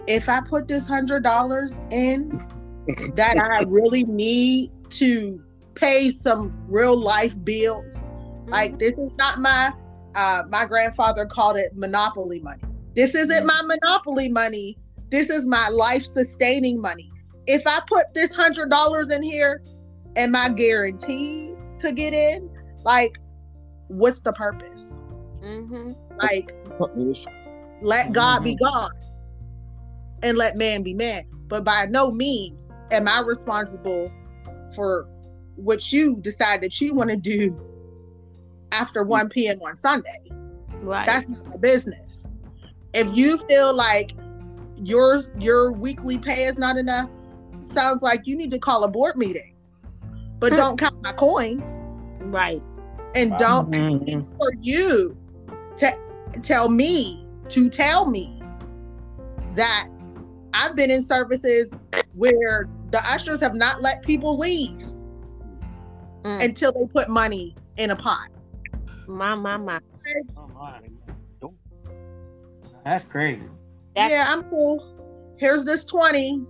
[0.08, 2.45] if i put this hundred dollars in
[3.16, 5.42] that i really need to
[5.80, 8.10] pay some real life bills.
[8.48, 9.72] Like this is not my
[10.16, 12.64] uh my grandfather called it monopoly money.
[12.96, 14.78] This isn't my monopoly money.
[15.12, 17.10] This is my life sustaining money.
[17.48, 19.62] If i put this hundred dollars in here
[20.16, 22.50] am i guaranteed to get in?
[22.84, 23.18] Like
[23.88, 25.00] what's the purpose?
[25.42, 25.94] Mm-hmm.
[26.18, 26.52] like
[27.80, 28.92] let god be god
[30.22, 31.24] and let man be man.
[31.48, 34.12] But by no means am i responsible
[34.76, 35.08] for
[35.56, 37.60] what you decide that you want to do
[38.72, 40.30] after 1 p.m on sunday
[40.82, 41.06] Right.
[41.06, 42.34] that's not my business.
[42.94, 44.12] If you feel like
[44.82, 47.10] your your weekly pay is not enough,
[47.62, 49.56] sounds like you need to call a board meeting.
[50.40, 51.84] But don't count my coins
[52.22, 52.64] right.
[53.14, 53.38] and Wow.
[53.38, 54.38] don't Mhm.
[54.38, 55.18] for you
[55.78, 55.94] to
[56.42, 58.42] tell me to tell me
[59.56, 59.90] that
[60.54, 61.76] I've been in services
[62.16, 64.86] where the ushers have not let people leave
[66.24, 66.44] Mm.
[66.44, 68.28] until they put money in a pot.
[69.08, 69.80] My my my.
[72.84, 73.44] That's crazy.
[73.96, 74.84] That's- yeah, I'm cool.
[75.38, 76.42] Here's this 20.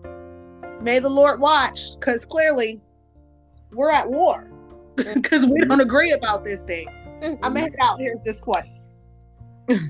[0.81, 2.81] May the Lord watch, because clearly
[3.71, 4.51] we're at war.
[5.13, 6.85] Because we don't agree about this thing.
[7.23, 7.99] I'm gonna head out.
[7.99, 8.81] Here's this 20.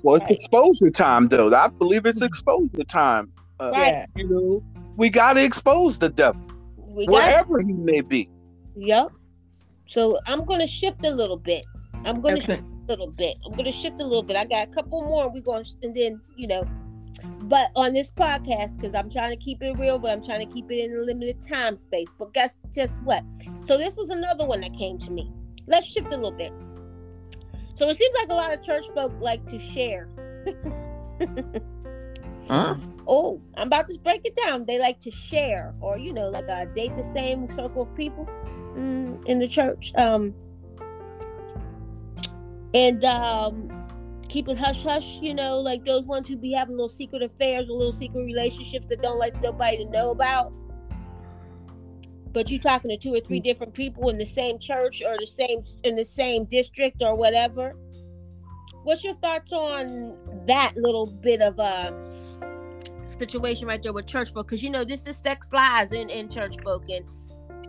[0.04, 1.52] Well, it's exposure time, though.
[1.56, 3.32] I believe it's exposure time.
[3.60, 4.06] Uh, Right.
[4.16, 4.64] You know,
[5.00, 6.42] we got to expose the devil
[6.78, 8.30] We got wherever he may be.
[8.76, 9.08] Yep.
[9.88, 11.66] So I'm gonna shift a little bit.
[12.06, 12.46] I'm gonna Okay.
[12.58, 13.38] shift a little bit.
[13.46, 14.38] I'm gonna shift a little bit.
[14.38, 15.28] I got a couple more.
[15.30, 16.64] We're going to and then you know,
[17.44, 20.54] but on this podcast because I'm trying to keep it real, but I'm trying to
[20.54, 22.14] keep it in a limited time space.
[22.20, 23.24] But guess just what?
[23.64, 25.32] So this was another one that came to me.
[25.66, 26.52] Let's shift a little bit.
[27.76, 30.10] So it seems like a lot of church folk like to share.
[32.48, 32.76] Huh?
[33.12, 34.66] Oh, I'm about to break it down.
[34.66, 38.30] They like to share, or you know, like uh, date the same circle of people
[38.76, 40.36] mm, in the church, um,
[42.76, 43.68] and um,
[44.30, 45.18] keep it hush hush.
[45.22, 48.86] You know, like those ones who be having little secret affairs or little secret relationships
[48.90, 50.54] that don't like nobody to know about.
[52.32, 55.26] But you talking to two or three different people in the same church or the
[55.26, 57.76] same in the same district or whatever.
[58.84, 61.92] What's your thoughts on that little bit of uh
[63.20, 66.30] situation right there with church folk because you know this is sex lies in in
[66.30, 67.06] church folk and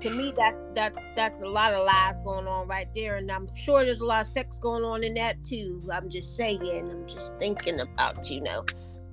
[0.00, 3.48] to me that's that that's a lot of lies going on right there and i'm
[3.54, 5.82] sure there's a lot of sex going on in that too.
[5.92, 8.64] I'm just saying i'm just thinking about you know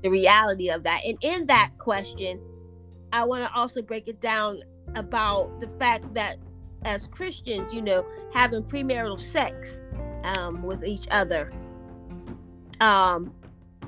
[0.03, 1.01] the reality of that.
[1.05, 2.39] And in that question
[3.11, 4.61] i want to also break it down
[4.95, 6.38] about the fact that
[6.83, 9.79] as christians you know having premarital sex
[10.23, 11.51] um with each other
[12.79, 13.33] um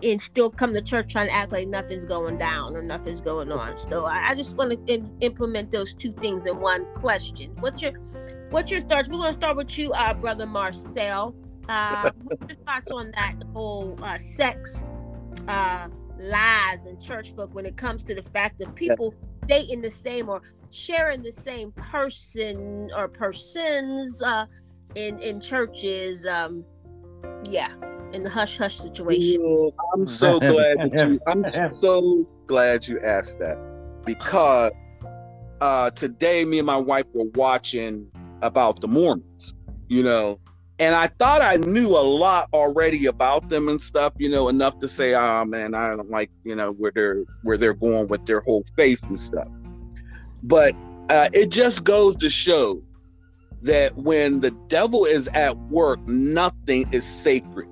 [0.03, 3.51] and still come to church trying to act like nothing's going down or nothing's going
[3.51, 3.77] on.
[3.77, 7.55] So I, I just want to in, implement those two things in one question.
[7.59, 7.93] What's your
[8.49, 9.09] what's your thoughts?
[9.09, 11.35] We're going to start with you, uh, brother Marcel.
[11.67, 14.83] Uh, what's your thoughts on that whole uh, sex
[15.47, 15.87] uh,
[16.19, 19.13] lies in church folk when it comes to the fact of people
[19.47, 20.41] dating the same or
[20.71, 24.45] sharing the same person or persons uh,
[24.95, 26.25] in in churches?
[26.25, 26.63] Um,
[27.49, 27.73] yeah,
[28.13, 29.41] in the hush hush situation.
[29.41, 31.19] Yeah, I'm so glad that you.
[31.27, 33.57] I'm so glad you asked that
[34.05, 34.71] because
[35.61, 38.09] uh, today me and my wife were watching
[38.41, 39.53] about the Mormons.
[39.87, 40.39] You know,
[40.77, 44.13] and I thought I knew a lot already about them and stuff.
[44.17, 47.57] You know, enough to say, "Ah, man, I don't like you know where they're where
[47.57, 49.47] they're going with their whole faith and stuff."
[50.43, 50.75] But
[51.09, 52.81] uh, it just goes to show
[53.61, 57.67] that when the devil is at work, nothing is sacred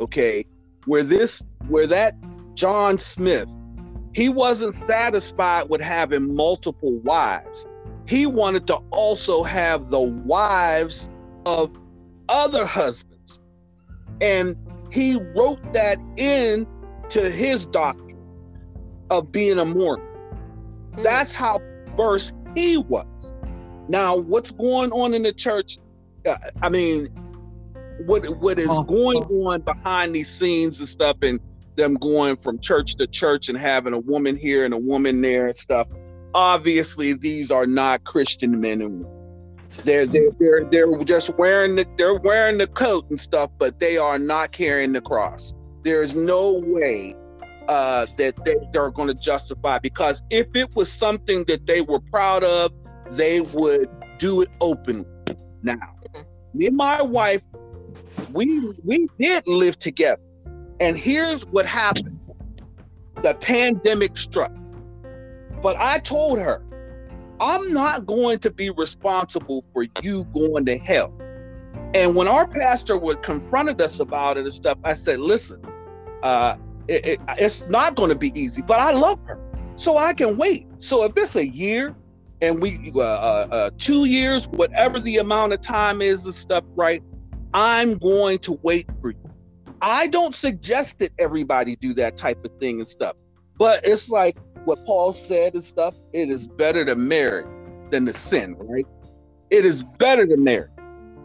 [0.00, 0.44] okay?
[0.86, 2.14] Where this where that
[2.54, 3.54] john smith
[4.12, 7.66] he wasn't satisfied with having multiple wives.
[8.08, 11.10] He wanted to also have the wives
[11.44, 11.76] of
[12.30, 13.40] other husbands.
[14.22, 14.56] And
[14.90, 16.66] he wrote that in
[17.10, 18.16] to his doctrine
[19.10, 20.06] of being a mormon
[20.94, 21.02] hmm.
[21.02, 21.60] that's how
[21.96, 23.34] versed he was
[23.88, 25.78] now what's going on in the church
[26.26, 27.08] uh, i mean
[28.04, 28.82] what what is Oh.
[28.82, 31.40] going on behind these scenes and stuff and
[31.76, 35.46] them going from church to church and having a woman here and a woman there
[35.46, 35.86] and stuff?
[36.34, 39.12] Obviously these are not christian men and women.
[39.84, 43.96] They're they're they're, they're just wearing the they're wearing the coat and stuff but they
[43.96, 45.54] are not carrying the cross.
[45.82, 47.14] There is no way
[47.68, 52.00] uh that they, they're going to justify because if it was something that they were
[52.00, 52.72] proud of
[53.10, 53.88] they would
[54.18, 55.06] do it openly.
[55.62, 55.76] Now
[56.54, 57.42] me and my wife
[58.32, 60.22] we we did live together.
[60.80, 62.20] And here's what happened.
[63.22, 64.52] The pandemic struck.
[65.62, 66.62] But i told her
[67.40, 71.12] i'm not going to be responsible for you going to hell.
[71.94, 75.60] And when our pastor would confronted us about it and stuff i said listen
[76.22, 76.56] uh
[76.88, 79.38] it, it- it's not going to be easy but i love her.
[79.76, 80.66] So i can wait.
[80.78, 81.96] So if it's a year
[82.42, 86.64] and we uh, uh, uh two years whatever the amount of time is and stuff
[86.74, 87.02] right
[87.56, 89.30] I'm going to wait for you.
[89.80, 93.16] I don't suggest that everybody do that type of thing and stuff,
[93.56, 95.94] but it's like what Paul said and stuff.
[96.12, 97.46] It is better to marry
[97.90, 98.84] than to sin, right?
[99.48, 100.68] It is better to marry.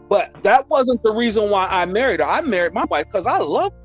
[0.08, 2.26] But that wasn't the reason why I married her.
[2.26, 3.78] I married my wife because I love her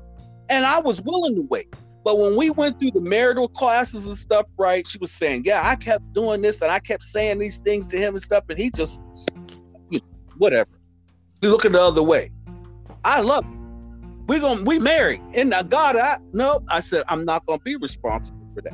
[0.48, 1.74] and I was willing to wait.
[2.08, 5.60] But when we went through the marital classes and stuff, right, she was saying, Yeah,
[5.62, 8.56] I kept doing this and I kept saying these things to him and stuff, and
[8.56, 8.98] he just,
[9.90, 10.06] you know,
[10.38, 10.70] whatever.
[11.42, 12.30] He looking the other way.
[13.04, 14.24] I love her.
[14.26, 15.20] We're gonna we married.
[15.34, 18.72] And I God, I no, I said I'm not gonna be responsible for that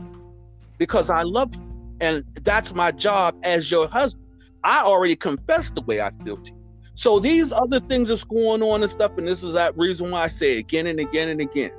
[0.79, 4.29] because I love you, and that's my job as your husband.
[4.63, 6.71] I already confessed the way I feel to you.
[6.95, 10.23] So these other things that's going on and stuff, and this is that reason why
[10.23, 11.73] I say again and again and again,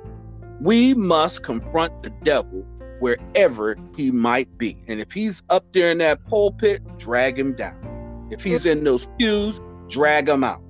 [0.60, 2.64] we must confront the devil
[3.00, 4.76] wherever he might be.
[4.88, 8.28] And if he's up there in that pulpit, drag him down.
[8.30, 10.62] If he's in those pews, drag him out.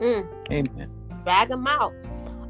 [0.00, 0.26] Mm.
[0.52, 0.90] Amen.
[1.24, 1.92] Drag him out.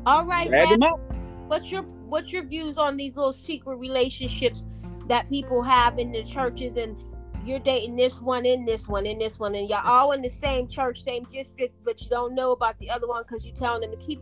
[0.06, 1.00] All right, Drag Rab, him out.
[1.48, 4.66] what's your what's your views on these little secret relationships
[5.08, 6.96] that people have in the churches and
[7.44, 10.30] you're dating this one and this one and this one and y'all all in the
[10.30, 13.80] same church, same district, but you don't know about the other one because you're telling
[13.82, 14.20] them to keep.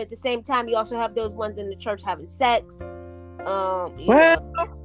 [0.00, 2.80] At the same time, you also have those ones in the church having sex.
[3.46, 4.78] Um, Well, know,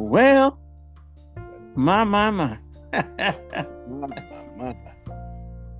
[0.00, 0.60] well,
[1.74, 2.58] my, my, my.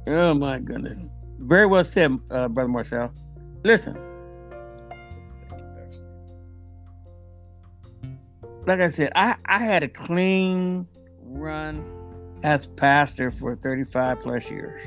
[0.08, 1.08] oh, my goodness.
[1.38, 3.12] Very well said, uh, Brother Marcel.
[3.64, 3.96] Listen,
[8.66, 10.86] like I said, I, I had a clean
[11.22, 11.84] run
[12.42, 14.82] as pastor for 35 plus years.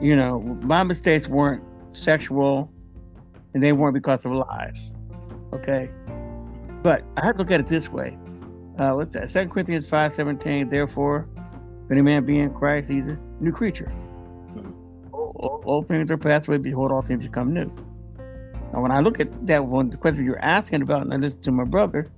[0.00, 1.62] You know, my mistakes weren't
[1.92, 2.72] sexual
[3.54, 4.92] and they weren't because of lies.
[5.52, 5.90] Okay.
[6.82, 8.18] But I have to look at it this way.
[8.78, 9.28] Uh, what's that?
[9.28, 10.68] Second Corinthians 5 17.
[10.68, 11.26] Therefore,
[11.84, 13.92] if any man be in Christ, he's a new creature.
[15.12, 17.70] All, all- all things are passed away, behold, all things become new.
[18.72, 21.40] Now, when I look at that one, the question you're asking about, and I listen
[21.42, 22.10] to my brother,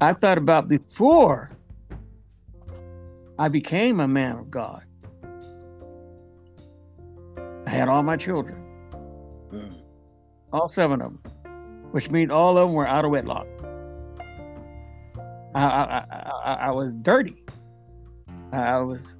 [0.00, 1.50] I thought about before
[3.38, 4.82] I became a man of God.
[7.74, 8.62] I had all my children,
[9.50, 9.82] Mm.
[10.52, 11.32] all seven of them,
[11.90, 13.48] which means all of them were out of wedlock.
[15.56, 17.44] I, I, I, I, I was dirty.
[18.52, 19.16] I was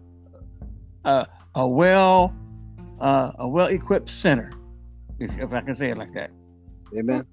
[1.04, 1.26] a,
[1.56, 2.32] a well,
[3.00, 4.52] uh, a well-equipped sinner,
[5.18, 6.30] if, if I can say it like that.
[6.96, 7.26] Amen.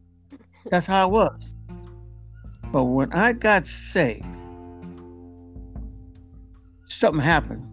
[0.72, 1.53] That's how it was.
[2.72, 4.26] But when I got saved,
[6.88, 7.67] something happened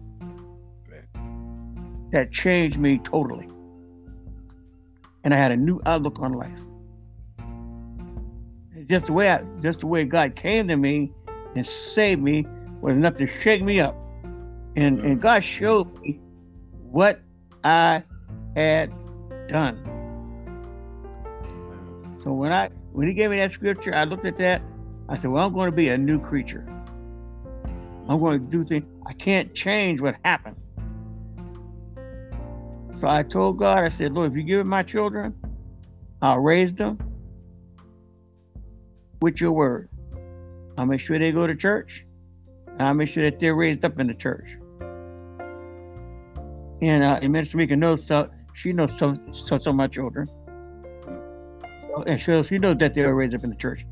[2.11, 3.47] that changed me totally.
[5.23, 6.59] And I had a new outlook on life.
[8.87, 11.11] Just the way I, just the way God came to me
[11.55, 12.45] and saved me
[12.81, 13.95] was enough to shake me up.
[14.75, 15.21] And and mm.
[15.21, 16.19] God showed me
[16.89, 17.19] what
[17.63, 18.03] I
[18.55, 18.91] had
[19.47, 19.83] done.
[22.23, 24.61] So when I when he gave me that scripture, I looked at that.
[25.09, 26.65] I said, "Well, I'm going to be a new creature.
[28.07, 28.87] I'm going to do things.
[29.05, 30.55] I can't change what happened."
[32.99, 35.35] So I told God, I said, "Lord, if you give me my children,
[36.21, 36.97] I'll raise them
[39.21, 39.89] with your word.
[40.77, 42.05] I'll make sure they go to church.
[42.67, 44.57] And I'll make sure that they're raised up in the church."
[46.81, 50.29] And uh, and Minister Mika knows so she knows some some, some of my children
[52.07, 53.85] and so she knows that they were raised up in the church.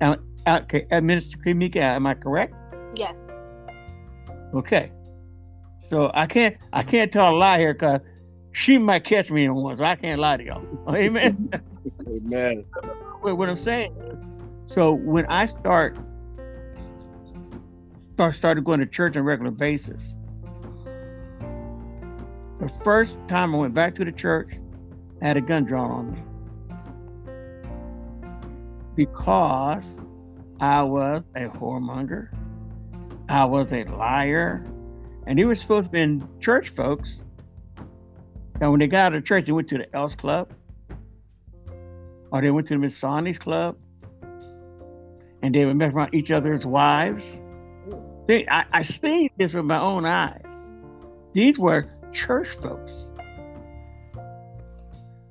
[0.00, 0.16] Uh,
[0.46, 2.60] okay, uh, Minister Mika, am I correct?
[2.94, 3.28] yes.
[4.52, 4.92] Okay.
[5.78, 8.00] So I can't I can't tell a lie here because
[8.54, 10.64] she might catch me in one, so I can't lie to y'all.
[10.94, 11.50] Amen.
[12.08, 12.64] Amen.
[13.20, 13.92] what, I'm saying.
[14.68, 15.98] So when I start
[18.14, 20.14] start started going to church on a regular basis,
[22.60, 24.54] the first time I went back to the church,
[25.20, 26.22] I had a gun drawn on me
[28.94, 30.00] because
[30.60, 32.28] I was a whoremonger,
[33.28, 34.64] I was a liar,
[35.26, 37.24] and they were supposed to be in church folks.
[38.60, 40.52] And when they got out of church, they went to the Elks Club,
[42.30, 43.76] or they went to the Masonic Club,
[45.42, 47.38] and they would mess around each other's wives.
[48.26, 50.72] They, I, I seen this with my own eyes.
[51.32, 53.10] These were church folks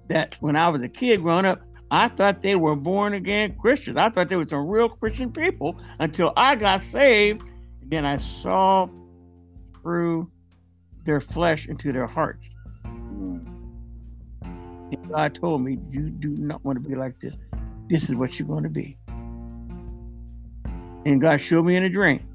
[0.09, 3.97] that when I was a kid growing up, I thought they were born again Christians.
[3.97, 7.43] I thought they were some real Christian people until I got saved.
[7.81, 8.87] And then I saw
[9.81, 10.29] through
[11.03, 12.49] their flesh into their hearts.
[13.13, 13.53] Mm.
[15.09, 17.37] God told me, You do not want to be like this.
[17.89, 18.97] This is what you're going to be.
[21.05, 22.27] And God showed me in a dream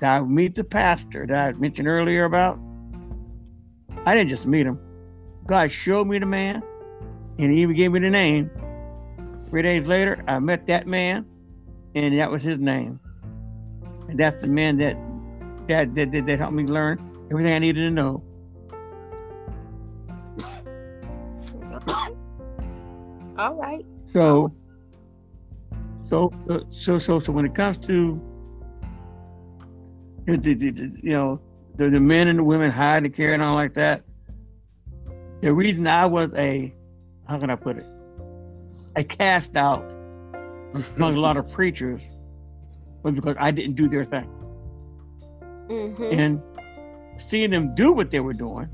[0.00, 2.58] that I would meet the pastor that I mentioned earlier about.
[4.06, 4.78] I didn't just meet him.
[5.46, 6.62] God showed me the man,
[7.38, 8.50] and he even gave me the name.
[9.48, 11.26] Three days later, I met that man,
[11.94, 13.00] and that was his name.
[14.08, 14.96] And that's the man that
[15.68, 16.98] that that, that, that helped me learn
[17.30, 18.22] everything I needed to know.
[23.38, 23.84] All right.
[24.06, 24.54] So,
[26.02, 28.22] so, uh, so, so, so when it comes to,
[30.26, 31.40] the, the, the, the- you know,
[31.76, 34.02] the, the men and the women hiding and carrying on like that,
[35.40, 36.72] the reason I was a,
[37.28, 37.86] how can I put it,
[38.96, 39.92] a cast out
[40.96, 42.02] among a lot of preachers
[43.02, 44.30] was because I didn't do their thing.
[45.68, 46.12] Mhm.
[46.12, 46.42] And
[47.20, 48.68] seeing them do what they were doing,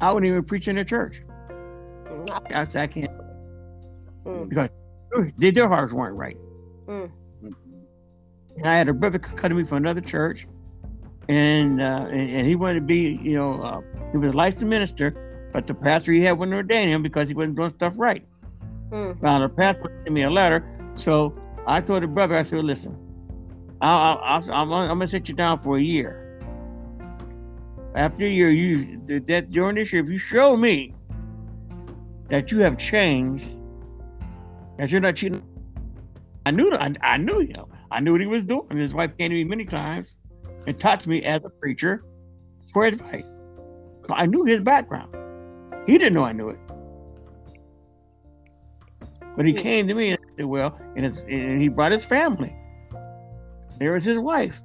[0.00, 1.22] I wouldn't even preach in their church.
[2.54, 3.10] I said, I can't,
[4.24, 4.48] Mm.
[4.48, 4.70] because
[5.38, 6.36] their, hearts weren't right.
[6.86, 7.10] mm.
[7.42, 10.46] And I had a brother come to me from another church,
[11.28, 13.80] and uh, and, and he wanted to be, you know, uh,
[14.12, 17.34] he was a licensed minister, but the pastor he had wouldn't ordain him because he
[17.34, 18.24] wasn't doing stuff right.
[18.90, 19.20] Mm.
[19.22, 20.64] Now the pastor sent me a letter,
[20.94, 21.34] so
[21.66, 22.96] I told the brother, I said, listen,
[23.80, 26.18] I'll, I'll, I'll, I'm, gonna- sit you down for a year.
[27.94, 30.94] After a year, you that during this year, if you show me
[32.32, 33.46] that you have changed,
[34.78, 35.42] that you're not cheating,
[36.46, 37.66] I knew I, I knew him.
[37.90, 38.74] I knew what he was doing.
[38.74, 40.16] His wife came to me many times
[40.66, 42.02] and talked to me as a preacher
[42.72, 43.30] for advice.
[44.08, 45.14] So I knew his background.
[45.86, 46.58] He didn't know I knew it.
[49.36, 52.56] But he came to me and said, "Well," and, and he brought his family.
[53.78, 54.62] There was his wife.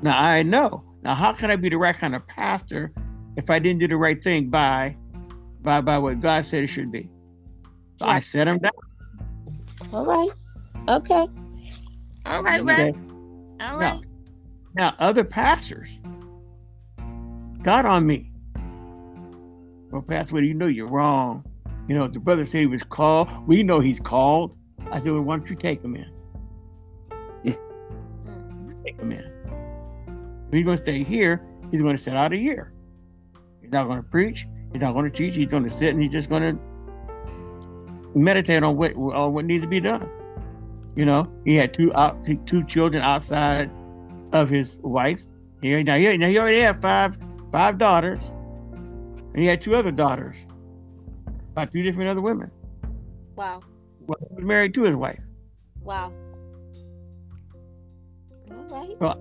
[0.00, 0.84] Now I know.
[1.02, 2.92] Now how can I be the right kind of pastor
[3.36, 4.96] if I didn't do the right thing by,
[5.64, 7.10] by, by what God said it should be?
[7.98, 8.72] So I set him down.
[9.92, 10.30] All right.
[10.88, 11.26] Okay.
[12.26, 12.92] All right, Okay.
[13.60, 14.04] All Now, right.
[14.74, 15.88] now other pastors
[17.62, 18.30] got on me.
[19.90, 21.44] Well, Pastor, you know you're wrong.
[21.88, 23.28] You know, the brother said he was called.
[23.46, 24.56] We know he's called.
[24.90, 26.06] I said, well, why don't you take him in?
[28.26, 28.84] Mm.
[28.86, 29.18] Take him in.
[30.48, 32.72] If he's going to stay here, he's going to sit out a year.
[33.60, 34.46] He's not going to preach.
[34.74, 35.36] He's not going to teach.
[35.36, 39.62] He's going to sit and he's just going to meditate on what on what needs
[39.62, 40.10] to be done.
[40.96, 43.70] You know, he had two out two children outside
[44.32, 45.30] of his wife's.
[45.62, 47.16] He, now, he, now he already had five
[47.52, 48.34] five daughters,
[49.32, 50.44] and he had two other daughters
[51.54, 52.50] by two different other women.
[53.36, 53.60] Wow.
[54.00, 55.20] Well, he was married to his wife.
[55.82, 56.12] Wow.
[58.50, 59.16] All right.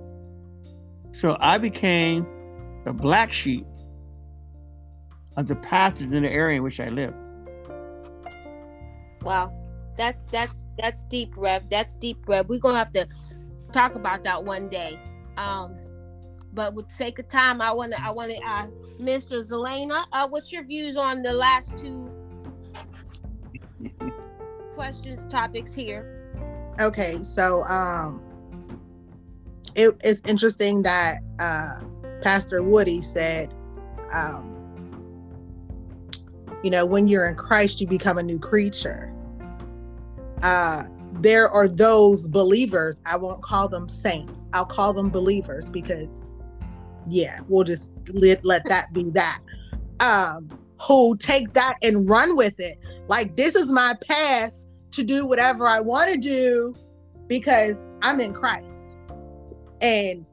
[1.12, 2.26] So I became
[2.86, 3.68] the black sheep
[5.38, 7.16] of the pastors in the area in which I lived.
[9.24, 9.52] Wow.
[9.96, 11.70] That's that's that's deep, Rev.
[11.70, 12.48] That's deep, Rev.
[12.50, 13.08] We're gonna have to
[13.72, 15.00] talk about that one day.
[15.38, 15.76] Um,
[16.54, 18.68] but with sake of time, I wanna I wanna uh
[19.00, 19.40] Mr.
[19.40, 22.10] Zelena, uh, what's your views on the last two
[24.76, 26.20] questions, topics here?
[26.80, 28.22] Okay, so um
[29.76, 31.82] it, it's interesting that uh
[32.22, 33.54] Pastor Woody said
[34.12, 34.63] um
[36.64, 39.14] you know when you're in Christ you become a new creature.
[40.42, 40.84] Uh
[41.22, 44.46] there are those believers, I won't call them saints.
[44.54, 46.30] I'll call them believers because
[47.08, 49.40] yeah, we'll just let, let that be that.
[50.00, 50.50] Um
[50.82, 52.78] who take that and run with it.
[53.08, 56.76] Like this is my past to do whatever I want to do
[57.28, 58.86] because I'm in Christ.
[59.82, 60.26] And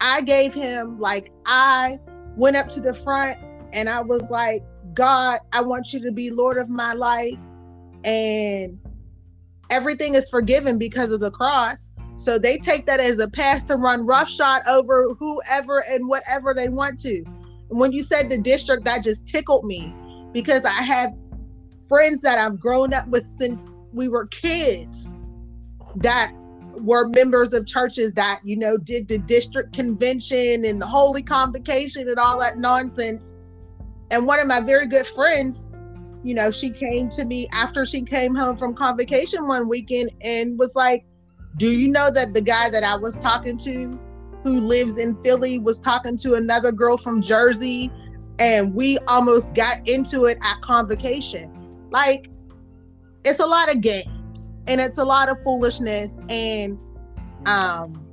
[0.00, 1.98] I gave him, like, I
[2.36, 3.38] went up to the front
[3.72, 4.62] and I was like,
[4.94, 7.38] God, I want you to be Lord of my life.
[8.04, 8.78] And
[9.70, 11.92] everything is forgiven because of the cross.
[12.16, 16.68] So they take that as a pass to run roughshod over whoever and whatever they
[16.68, 17.24] want to.
[17.70, 19.94] And when you said the district, that just tickled me
[20.32, 21.14] because I have
[21.88, 25.16] friends that I've grown up with since we were kids
[25.96, 26.32] that
[26.74, 32.08] were members of churches that you know did the district convention and the holy convocation
[32.08, 33.34] and all that nonsense
[34.10, 35.68] and one of my very good friends
[36.22, 40.58] you know she came to me after she came home from convocation one weekend and
[40.58, 41.04] was like
[41.56, 43.98] do you know that the guy that i was talking to
[44.44, 47.90] who lives in philly was talking to another girl from jersey
[48.38, 51.50] and we almost got into it at convocation
[51.90, 52.28] like
[53.24, 56.78] it's a lot of games and it's a lot of foolishness and
[57.46, 58.06] um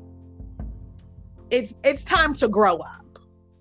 [1.49, 3.03] it's it's time to grow up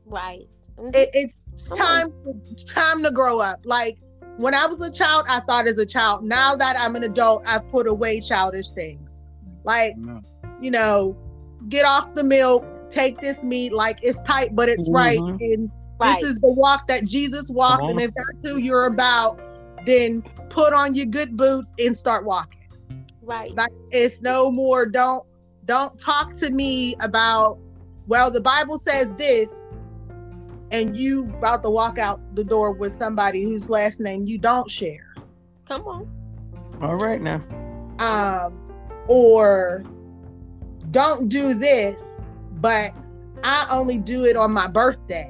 [0.09, 0.47] Right.
[0.79, 1.45] It, it's
[1.77, 3.97] time to, time to grow up like
[4.37, 7.43] when i was a child i thought as a child now that i'm an adult
[7.47, 9.25] i put away childish things
[9.65, 10.21] like No.
[10.61, 11.17] you know
[11.69, 15.41] get off the milk take this meat like it's tight but it's right Mhm.
[15.41, 16.19] and right.
[16.21, 19.41] this is the walk that Jesus walked, and if that's who you're about,
[19.87, 22.61] then put on your good boots and start walking.
[23.23, 23.53] right.
[23.57, 24.87] Like it's no more.
[24.87, 25.25] Don't
[25.65, 27.59] don't talk to me about.
[28.07, 29.66] Well, the Bible says this,
[30.71, 34.71] and you about to walk out the door with somebody whose last name you don't
[34.71, 35.15] share,
[35.67, 36.09] Come on.
[36.83, 37.43] All right now.
[37.99, 38.59] um,
[39.09, 39.85] or
[40.91, 42.21] don't do this,
[42.61, 42.91] but
[43.45, 45.29] I only do it on my birthday.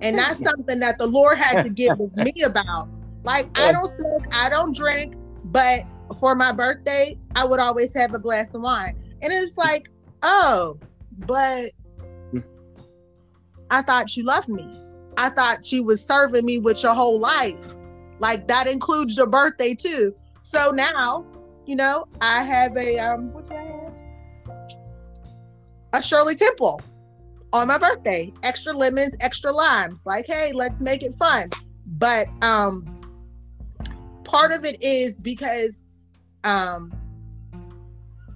[0.00, 2.88] And that's something that the Lord had to get with me about.
[3.24, 5.14] Like, I don't smoke, I don't drink,
[5.44, 5.80] but
[6.18, 8.96] for my birthday, I would always have a glass of wine.
[9.22, 9.90] And it's like,
[10.22, 10.78] oh,
[11.26, 11.72] but
[13.70, 14.66] I thought you loved me.
[15.16, 17.76] I thought you was serving me with your whole life.
[18.20, 20.14] Like that includes your birthday too.
[20.42, 21.26] So now,
[21.66, 23.92] you know, I have a um what do I have?
[25.94, 26.80] A Shirley Temple
[27.52, 28.32] on my birthday.
[28.42, 30.04] Extra lemons, extra limes.
[30.06, 31.50] Like, hey, let's make it fun.
[31.86, 33.00] But um
[34.24, 35.82] part of it is because
[36.44, 36.92] um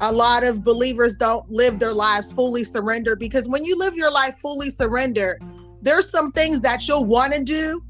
[0.03, 4.11] a lot of believers don't live their lives fully surrendered because when you live your
[4.11, 5.41] life fully surrendered,
[5.81, 7.81] there's some things that you'll want to do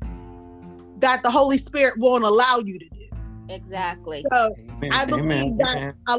[0.98, 3.06] that the Holy Spirit won't allow you to do.
[3.48, 4.24] Exactly.
[4.32, 4.54] So
[4.92, 5.56] I believe Amen.
[5.58, 6.18] that a,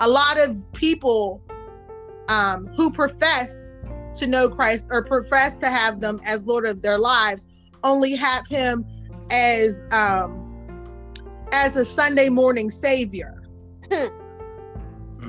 [0.00, 1.42] a lot of people
[2.28, 3.74] um, who profess
[4.14, 7.46] to know Christ or profess to have them as Lord of their lives
[7.82, 8.84] only have Him
[9.30, 10.40] as um,
[11.52, 13.42] as a Sunday morning Savior,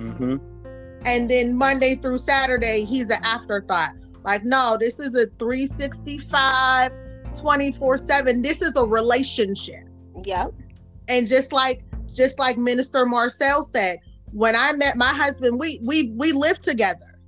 [0.06, 1.06] Mm-hmm.
[1.06, 3.92] and then Monday through Saturday He's an afterthought.
[4.24, 6.92] Like, no, this is a 365,
[7.40, 8.42] 24 7.
[8.42, 9.84] This is a relationship.
[10.24, 10.54] Yep.
[11.08, 13.98] and just like just like minister marcel said
[14.32, 17.20] when i met my husband we we we lived together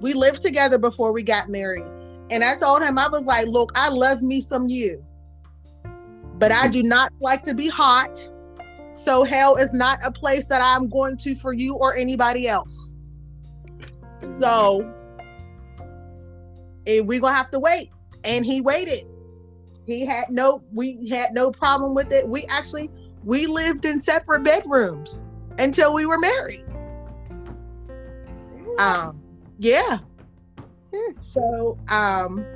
[0.00, 1.88] we lived together before we got married
[2.30, 5.02] and i told him i was like look i love me some you
[6.34, 8.18] but i do not like to be hot
[8.98, 12.96] so hell is not a place that i'm going to for you or anybody else.
[14.40, 14.92] So
[16.86, 17.90] eh, we gonna have to wait.
[18.24, 19.04] And he waited.
[19.86, 22.28] He had no we had no problem with it.
[22.28, 22.90] We actually
[23.24, 25.24] we lived in separate bedrooms
[25.58, 26.64] until we were married.
[28.78, 29.20] Um
[29.58, 29.98] yeah.
[30.94, 31.20] Hmm.
[31.20, 32.46] so um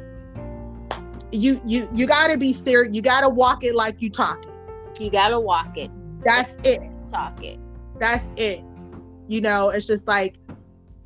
[1.30, 5.03] you you you gotta be serious you gotta walk it like you talk it.
[5.03, 5.90] You gotta walk it,
[6.25, 6.81] that's it.
[7.09, 7.59] talk it.
[7.99, 8.64] that's it.
[9.29, 10.37] You know it's just like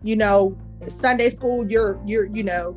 [0.02, 0.56] you know
[0.88, 2.76] sunday school you're you're you know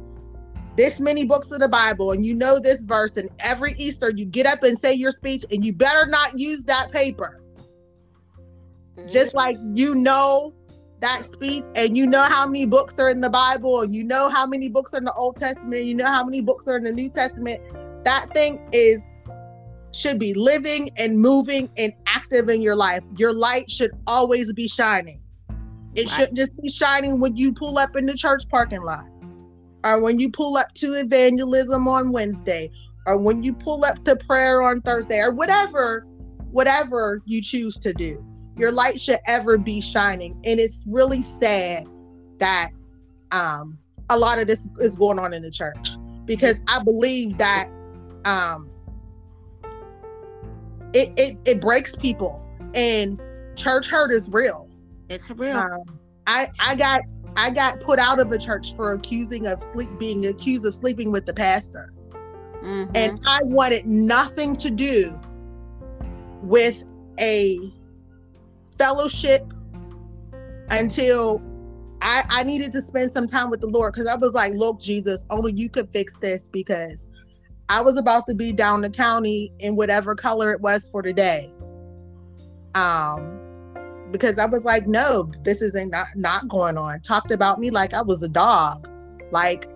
[0.78, 4.26] this many books of the bible and you know this verse and every easter you
[4.26, 7.42] get up and say your speech and you better not use that paper.
[9.08, 9.38] Just mm-hmm.
[9.38, 10.54] like you know
[11.02, 14.30] that speech and you know how many books are in the bible and you know
[14.30, 16.78] how many books are in the old testament and you know how many books are
[16.78, 17.62] in the new testament
[18.04, 19.10] that thing is
[19.92, 23.02] should be living and moving and active in your life.
[23.18, 25.20] Your light should always be shining.
[25.96, 26.10] It Right.
[26.10, 29.06] shouldn't just be shining when you pull up in the church parking lot
[29.86, 32.70] or when you pull up to evangelism on wednesday
[33.08, 36.06] or when you pull up to prayer on thursday or whatever
[36.52, 38.24] whatever you choose to do.
[38.58, 40.34] Your light should ever be shining.
[40.46, 41.86] And it's really sad
[42.40, 42.70] that
[43.32, 43.78] um
[44.10, 45.90] a lot of this is going on in the church
[46.26, 47.68] because i believe that
[48.26, 48.70] um
[50.94, 53.20] it it, it breaks people and
[53.56, 54.70] church hurt is real
[55.10, 55.58] It's real.
[55.58, 55.84] um,
[56.28, 57.02] i i got
[57.36, 61.12] i got put out of a church for accusing of sleep being accused of sleeping
[61.12, 61.92] with the pastor
[62.64, 62.92] Mhm.
[62.96, 65.18] and I wanted nothing to do
[66.44, 66.84] with
[67.20, 67.58] a
[68.78, 69.42] fellowship
[70.70, 71.42] until
[72.02, 74.80] I, I needed to spend some time with the Lord because I was like, look,
[74.82, 77.10] Jesus, only you could fix this because
[77.70, 81.13] I was about to be down the county in whatever color it was for the
[81.13, 81.53] day.
[82.74, 83.39] Um,
[84.11, 86.99] because I was like, no, this isn't not, not going on.
[87.01, 88.89] Talked about me like I was a dog,
[89.32, 89.67] like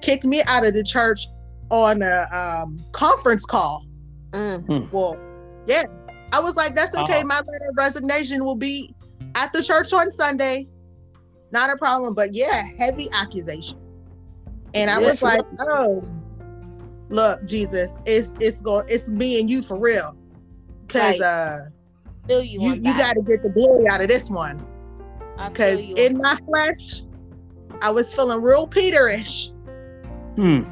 [0.00, 1.26] kicked me out of the church
[1.70, 3.84] on a um, conference call.
[4.30, 4.90] Mm.
[4.92, 5.18] Well,
[5.66, 5.82] yeah,
[6.32, 7.18] I was like, that's okay.
[7.18, 7.26] Uh-huh.
[7.26, 8.94] My letter of resignation will be
[9.34, 10.68] at the church on Sunday.
[11.50, 12.14] Not a problem.
[12.14, 13.78] But yeah, heavy accusation.
[14.74, 15.40] And I was Yes, like,
[15.70, 16.02] oh,
[17.10, 20.16] look, Jesus, it's it's going, it's me and you for real.
[20.88, 21.20] Cause Right.
[21.20, 21.58] uh,
[22.26, 22.60] Feel you.
[22.60, 24.62] you you got to get the glory out of this one.
[25.48, 27.02] Because in on my flesh,
[27.80, 29.50] I was feeling real Peterish.
[30.36, 30.62] Hmm.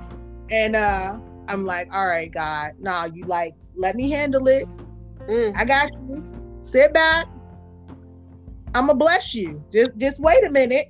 [0.50, 1.18] And uh
[1.48, 4.66] I'm like, all right, God, nah, you like, let me handle it.
[5.28, 5.56] Mm.
[5.56, 6.24] I got you.
[6.60, 7.26] Sit back.
[8.74, 9.64] I'ma bless you.
[9.72, 10.86] Just just wait a minute.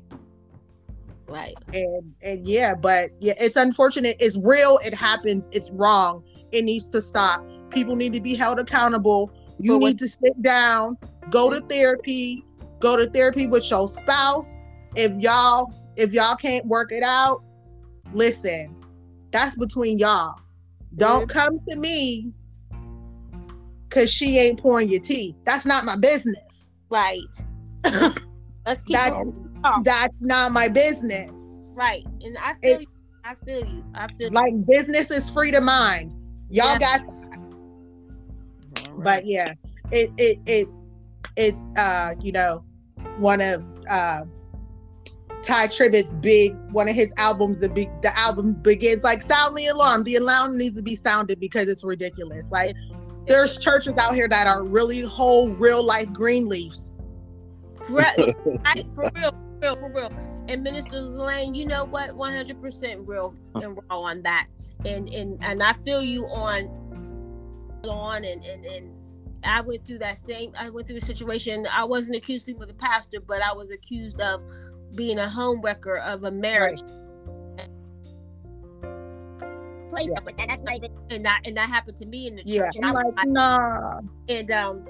[1.29, 1.55] Right.
[1.75, 4.17] And and yeah, but yeah, it's unfortunate.
[4.21, 4.79] It's real.
[4.85, 5.49] It happens.
[5.53, 6.23] It's wrong.
[6.53, 7.45] It needs to stop.
[7.71, 9.33] People need to be held accountable.
[9.59, 10.97] You what- need to sit down,
[11.31, 12.45] go to therapy,
[12.81, 14.61] go to therapy with your spouse.
[14.95, 17.43] If y'all if y'all can't work it out,
[18.13, 18.75] listen.
[19.33, 20.39] That's between y'all.
[20.97, 22.33] Don't come to me
[23.91, 25.35] cuz she ain't pouring your tea.
[25.45, 26.73] That's not my business.
[26.89, 27.21] Right.
[28.65, 29.35] Let's keep That- it
[29.67, 29.85] talk.
[29.85, 31.75] That's not my business.
[31.79, 32.05] right.
[32.23, 32.87] And I feel It- you.
[33.25, 33.85] I feel you.
[33.95, 36.15] I feel like business is free to mind.
[36.51, 36.79] Y'all yeah.
[36.79, 37.39] got that.
[38.93, 39.05] Right.
[39.05, 39.55] But yeah,
[39.91, 40.69] it it it
[41.37, 42.65] it's uh you know
[43.19, 44.23] one of uh
[45.43, 49.67] Tye Tribbett's big one of his albums the big the album begins like sound the
[49.67, 52.75] alarm the alarm needs to be sounded because it's ridiculous like
[53.27, 57.01] there's churches out here that are really whole real life Greenleafs
[57.89, 58.35] right
[58.95, 60.13] for real for real for real
[60.49, 64.47] and minister lane you know what 100% real and raw on that
[64.85, 66.69] and and and i feel you on
[67.89, 68.93] on and and and
[69.45, 70.53] I went through that same.
[70.59, 71.67] I went through a situation.
[71.73, 74.43] I wasn't accused of a pastor, but I was accused of
[74.95, 76.83] being a home wrecker of a marriage.
[76.83, 77.69] Right.
[79.89, 80.07] Play yeah.
[80.07, 80.49] stuff like that.
[80.49, 80.91] That's not even.
[81.11, 82.75] And that and that happened to me in the church.
[82.75, 84.01] Yeah, and I'm like, nah.
[84.29, 84.85] And um,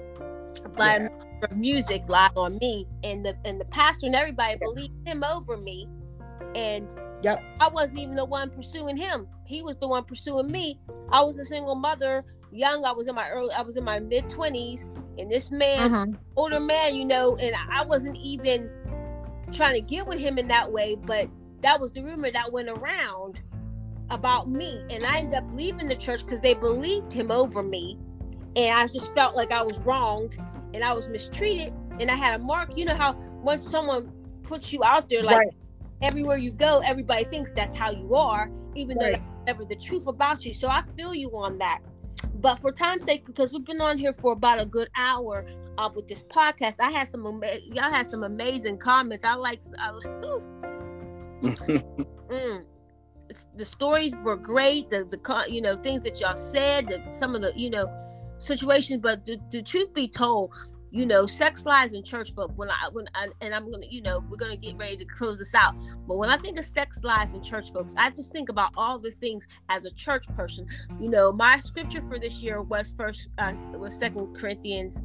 [0.75, 1.47] by yeah.
[1.55, 4.57] music lied on me, and the and the pastor and everybody yeah.
[4.59, 5.87] believed him over me,
[6.55, 6.87] and
[7.23, 7.43] Yep.
[7.59, 9.27] I wasn't even the one pursuing him.
[9.45, 10.79] He was the one pursuing me.
[11.11, 12.85] I was a single mother, young.
[12.85, 13.53] I was in my early.
[13.53, 14.85] I was in my mid twenties,
[15.17, 16.05] and this man, uh-huh.
[16.35, 18.69] older man, you know, and I wasn't even
[19.51, 21.27] trying to get with him in that way, but
[21.61, 23.39] that was the rumor that went around
[24.09, 24.83] about me.
[24.89, 27.97] And I ended up leaving the church because they believed him over me.
[28.57, 30.37] And I just felt like I was wronged
[30.73, 31.73] and I was mistreated.
[31.99, 32.77] And I had a mark.
[32.77, 34.11] You know how once someone
[34.43, 35.53] puts you out there, like right.
[36.01, 39.05] everywhere you go, everybody thinks that's how you are, even right.
[39.05, 40.53] though that's never the truth about you.
[40.53, 41.79] So I feel you on that.
[42.35, 45.45] But for time's sake, because we've been on here for about a good hour,
[45.77, 46.75] uh, with this podcast.
[46.79, 47.23] I had some
[47.71, 49.23] y'all had some amazing comments.
[49.23, 49.91] I like I,
[51.41, 52.63] mm,
[53.55, 54.89] the stories were great.
[54.89, 57.85] The the you know things that y'all said, the, some of the you know
[58.39, 59.01] situations.
[59.01, 60.53] But the, the truth be told,
[60.91, 62.51] you know, sex lies in church folk.
[62.55, 65.37] When I when I and I'm gonna, you know, we're gonna get ready to close
[65.37, 65.75] this out.
[66.07, 68.99] But when I think of sex lies in church folks, I just think about all
[68.99, 70.67] the things as a church person.
[70.99, 75.01] You know, my scripture for this year was first uh, was Second Corinthians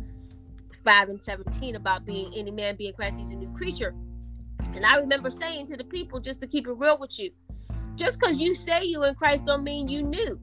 [0.85, 3.95] 5 and 17 about being any man being Christ, he's a new creature.
[4.74, 7.30] And I remember saying to the people, just to keep it real with you,
[7.97, 10.41] just because you say you in Christ don't mean you new.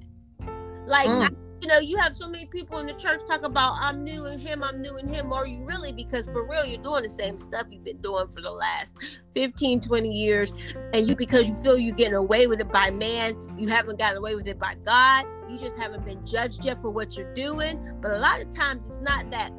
[0.85, 1.29] Like, mm.
[1.29, 1.29] I,
[1.61, 4.39] you know, you have so many people in the church talk about I'm new in
[4.39, 5.33] him, I'm new in him.
[5.33, 5.91] Are you really?
[5.91, 8.95] Because for real, you're doing the same stuff you've been doing for the last
[9.33, 10.53] 15, 20 years.
[10.93, 14.17] And you because you feel you're getting away with it by man, you haven't gotten
[14.17, 15.25] away with it by God.
[15.49, 17.79] You just haven't been judged yet for what you're doing.
[18.01, 19.51] But a lot of times it's not that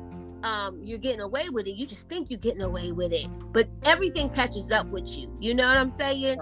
[0.42, 1.76] um, you're getting away with it.
[1.76, 5.30] You just think you're getting away with it, but everything catches up with you.
[5.40, 6.38] You know what I'm saying?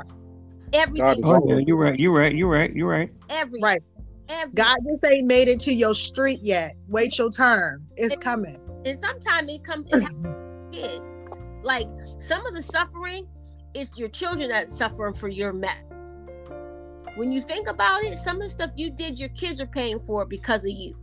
[0.72, 1.22] Everything.
[1.24, 1.98] Oh yeah, you're right.
[1.98, 2.34] You're right.
[2.34, 2.72] You're right.
[2.72, 3.10] You're right.
[3.30, 3.82] Every right.
[4.28, 6.74] Every, God just ain't made it to your street yet.
[6.88, 7.86] Wait your turn.
[7.96, 8.60] It's and, coming.
[8.84, 9.88] And sometimes it comes
[10.72, 11.02] kids.
[11.62, 11.88] Like
[12.20, 13.26] some of the suffering
[13.74, 15.76] is your children that suffering for your mess.
[17.16, 19.98] When you think about it, some of the stuff you did, your kids are paying
[19.98, 20.94] for because of you.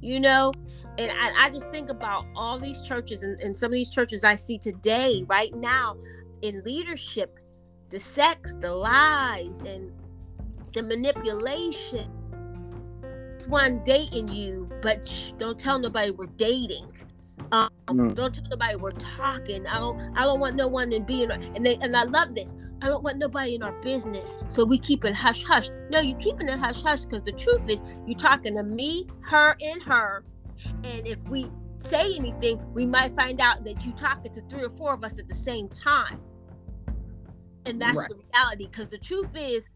[0.00, 0.52] You know,
[0.98, 4.24] and I, I, just think about all these churches and, and some of these churches
[4.24, 5.96] I see today, right now,
[6.42, 7.38] in leadership,
[7.90, 9.92] the sex, the lies, and
[10.72, 12.10] the manipulation.
[13.42, 16.86] This one dating you, but shh, don't tell nobody we're dating.
[17.50, 18.14] Um, mm.
[18.14, 19.66] Don't tell nobody we're talking.
[19.66, 20.00] I don't.
[20.16, 21.28] I don't want no one in being.
[21.32, 22.54] And they and I love this.
[22.82, 25.70] I don't want nobody in our business, so we keep it hush hush.
[25.90, 29.56] No, you keeping it hush hush because the truth is, you're talking to me, her,
[29.60, 30.22] and her
[30.84, 34.70] and if we say anything, we might find out that you talking to three or
[34.70, 36.20] four of us at the same time.
[37.66, 38.08] And that's right.
[38.08, 38.68] the reality.
[38.70, 39.68] Because the truth is,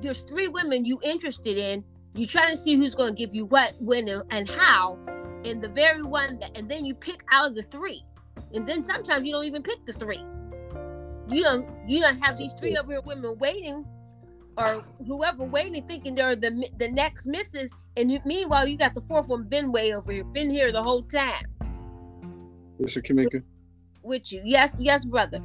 [0.00, 1.84] there's three women you interested in.
[2.14, 4.98] You trying to see who's going to give you what, when, and how.
[5.44, 8.02] And the very one that, and then you pick out of the three.
[8.54, 10.24] And then sometimes you don't even pick the three.
[11.28, 13.86] You don't, you don't have these three other women waiting
[14.56, 14.66] or
[15.06, 19.44] whoever waiting thinking they're the the next missus and meanwhile you got the fourth one
[19.44, 21.44] been way over here been here the whole time
[22.80, 23.44] mr kamika with,
[24.02, 25.40] with you yes yes brother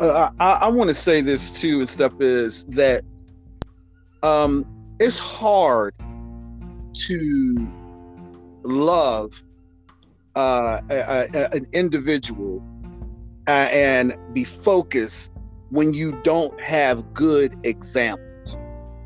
[0.00, 3.04] uh, i i want to say this too and stuff is that
[4.22, 4.64] um
[5.00, 5.94] it's hard
[6.92, 7.68] to
[8.62, 9.42] love
[10.36, 12.62] uh, a, a, an individual
[13.48, 15.32] uh, and be focused
[15.70, 18.58] when you don't have good examples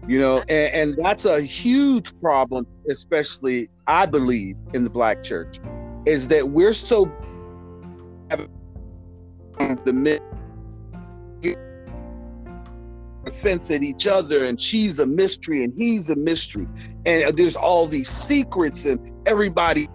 [0.06, 0.40] you know?
[0.48, 5.58] And, and, that's a huge problem especially i believe in the black church
[6.04, 7.06] is that we're so
[9.84, 9.92] the
[13.26, 16.66] offense at each other and she's a mystery and he's a mystery
[17.06, 19.86] and there's all these secrets and everybody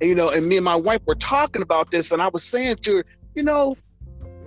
[0.00, 2.76] you know and me and my wife were talking about this and i was saying
[2.76, 3.74] to her you know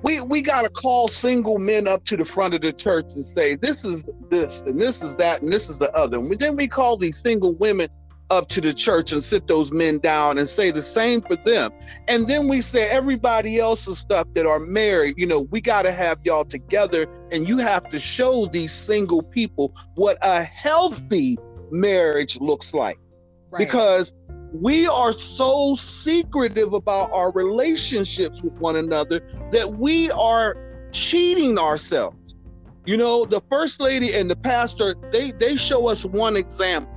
[0.03, 3.55] we we gotta call single men up to the front of the church and say
[3.55, 6.19] this is this and this is that and this is the other.
[6.19, 7.89] And then we call these single women
[8.29, 11.71] up to the church and sit those men down and say the same for them.
[12.07, 15.91] And then we say everybody else's stuff that are married, you know, we got to
[15.91, 21.37] have y'all together and you have to show these single people what a healthy
[21.71, 22.99] marriage looks like.
[23.49, 23.59] Right.
[23.59, 24.13] Because
[24.53, 29.21] we are so secretive about our relationships with one another
[29.51, 30.55] that we are
[30.91, 32.35] cheating ourselves.
[32.85, 36.96] You know, the first lady and the pastor, they they show us one example.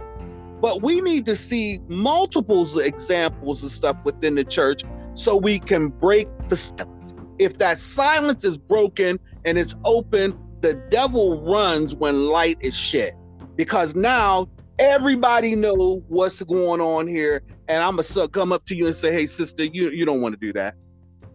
[0.60, 4.82] But we need to see multiples examples of stuff within the church
[5.14, 7.14] so we can break the silence.
[7.38, 13.14] If that silence is broken and it's open, the devil runs when light is shed.
[13.56, 14.48] Because now
[14.78, 19.12] everybody know what's going on here and i'm gonna come up to you and say
[19.12, 20.74] hey sister you, you don't want to do that.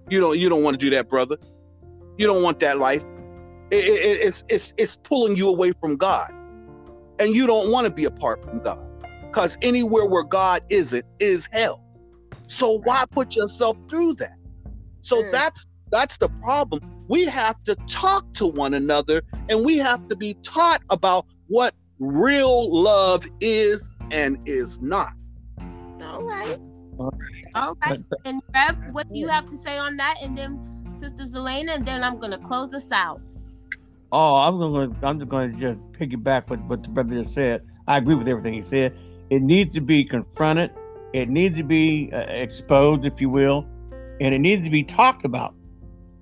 [0.09, 1.38] You don't you don't want to do that brother.
[2.17, 3.03] You don't want that life.
[3.71, 6.32] It, it, it's it's it's pulling you away from god.
[7.19, 8.85] And you don't want to be apart from god
[9.36, 11.84] because anywhere where god isn't is hell
[12.48, 14.38] so why put yourself through that
[15.02, 15.32] so mm.
[15.32, 20.16] that's that's the problem we have to talk to one another and we have to
[20.16, 25.14] be taught about what real love is and is not.
[26.02, 26.58] All right.
[27.54, 28.00] All right.
[28.26, 30.16] And Rev, what do you have to say on that?
[30.22, 33.22] And then Sister Zelena, and then I'm gonna close us out.
[34.12, 37.66] Oh, I'm gonna I'm just gonna just piggyback with what the brother just said.
[37.88, 38.98] I agree with everything he said.
[39.30, 40.71] It needs to be confronted.
[41.13, 43.67] It needs to be uh, exposed, if you will,
[44.19, 45.55] and it needs to be talked about.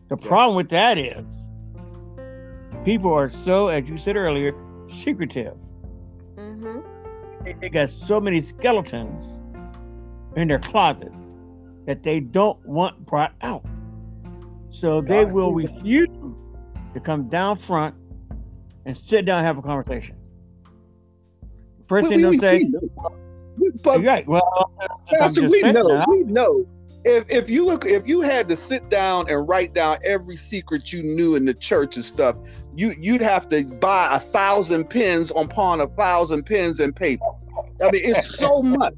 [0.09, 0.27] The yes.
[0.27, 1.47] problem with that is
[2.85, 4.53] people are so, as you said earlier,
[4.85, 5.57] secretive.
[6.35, 6.79] Mm-hmm.
[7.43, 9.37] They, they got so many skeletons
[10.35, 11.11] in their closet
[11.85, 13.65] that they don't want brought out.
[14.69, 15.33] So they God.
[15.33, 16.07] will refuse
[16.93, 17.95] to come down front
[18.85, 20.15] and sit down and have a conversation.
[21.87, 22.65] First thing they'll say,
[23.83, 24.71] but, right, well,
[25.19, 26.05] Pastor, we know, now.
[26.07, 26.67] we know
[27.05, 31.03] if if you if you had to sit down and write down every secret you
[31.03, 32.35] knew in the church and stuff,
[32.75, 37.25] you you'd have to buy a thousand pens on pawn a thousand pens and paper.
[37.81, 38.95] I mean, it's so much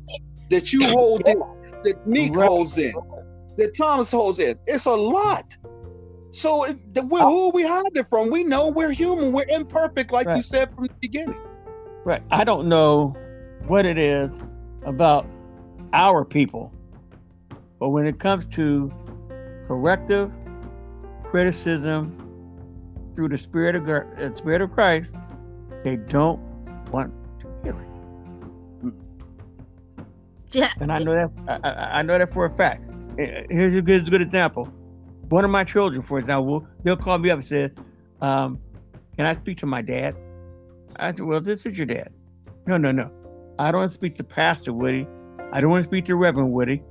[0.49, 1.39] that you hold in,
[1.83, 2.47] that Meek right.
[2.47, 2.93] holds in,
[3.57, 4.57] that Thomas holds in.
[4.67, 5.57] It's a lot.
[6.31, 7.29] So the, oh.
[7.29, 8.29] who are we hiding from?
[8.29, 9.31] We know we're human.
[9.31, 10.35] We're imperfect, like right.
[10.35, 11.39] you said from the beginning.
[12.05, 12.21] Right.
[12.31, 13.17] I don't know
[13.67, 14.41] what it is
[14.85, 15.27] about
[15.91, 16.71] our people
[17.79, 18.91] but when it comes to
[19.67, 20.31] corrective
[21.23, 22.17] criticism
[23.13, 25.15] through the spirit of the uh, spirit of Christ,
[25.83, 26.39] they don't
[26.91, 27.81] want to hear
[28.83, 28.93] it.
[30.51, 30.71] Yeah.
[30.79, 32.85] And I know that I, I know that for a fact.
[33.17, 34.65] Here's a good, good example.
[35.29, 37.69] One of my children, for example, they'll call me up and say,
[38.21, 38.59] um,
[39.17, 40.15] "Can I speak to my dad?"
[40.99, 42.09] I said, "Well, this is your dad."
[42.67, 43.11] No, no, no.
[43.59, 45.07] I don't want to speak to Pastor Woody.
[45.53, 46.81] I don't want to speak to Reverend Woody.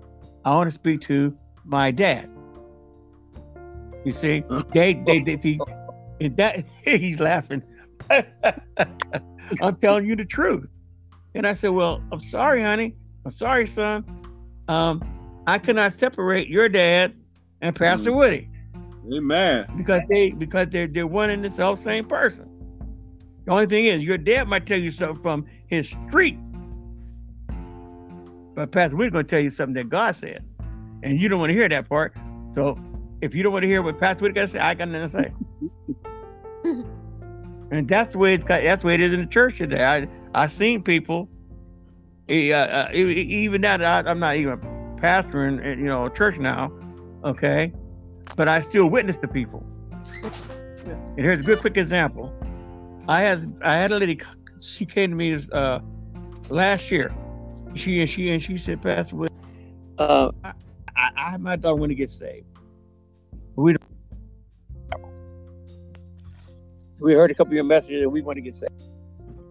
[0.44, 2.30] I want to speak to my dad.
[4.05, 5.59] You see, they they they, they
[6.28, 7.62] that he's laughing.
[9.62, 10.70] I'm telling you the truth.
[11.34, 12.94] And I said, Well, I'm sorry, honey.
[13.24, 14.05] I'm sorry, son.
[14.68, 15.02] Um,
[15.46, 17.14] I cannot separate your dad
[17.61, 18.16] and Pastor mm.
[18.16, 18.50] Woody.
[19.12, 19.66] Amen.
[19.76, 22.49] Because they because they're they're one and the self same person.
[23.45, 26.38] The only thing is your dad might tell you something from his street
[28.54, 30.45] but Pastor, we're going to tell you something that God said,
[31.03, 32.14] and you don't want to hear that part.
[32.50, 32.79] So
[33.21, 35.08] if you don't want to hear what Pastor Whitaker got to say, I got nothing
[35.08, 35.33] to
[36.64, 36.84] say.
[37.71, 39.84] and that's the way it's got, that's the way it is in the church today.
[39.84, 41.29] I I've seen people,
[42.29, 44.58] uh, uh, even now that I, am not even
[44.96, 46.72] pastoring, you know, a church now,
[47.25, 47.72] okay,
[48.37, 49.64] but I still witness to people.
[50.87, 52.34] And here's a good quick example.
[53.09, 54.21] I had I had a lady,
[54.61, 55.81] she came to me uh,
[56.49, 57.14] last year
[57.75, 59.26] she and she and she said, Pastor,
[59.99, 60.53] uh, I,
[60.97, 62.47] I, I my daughter want to get saved.
[63.57, 63.76] We.
[67.01, 68.72] We heard a couple of your messages that we want to get saved.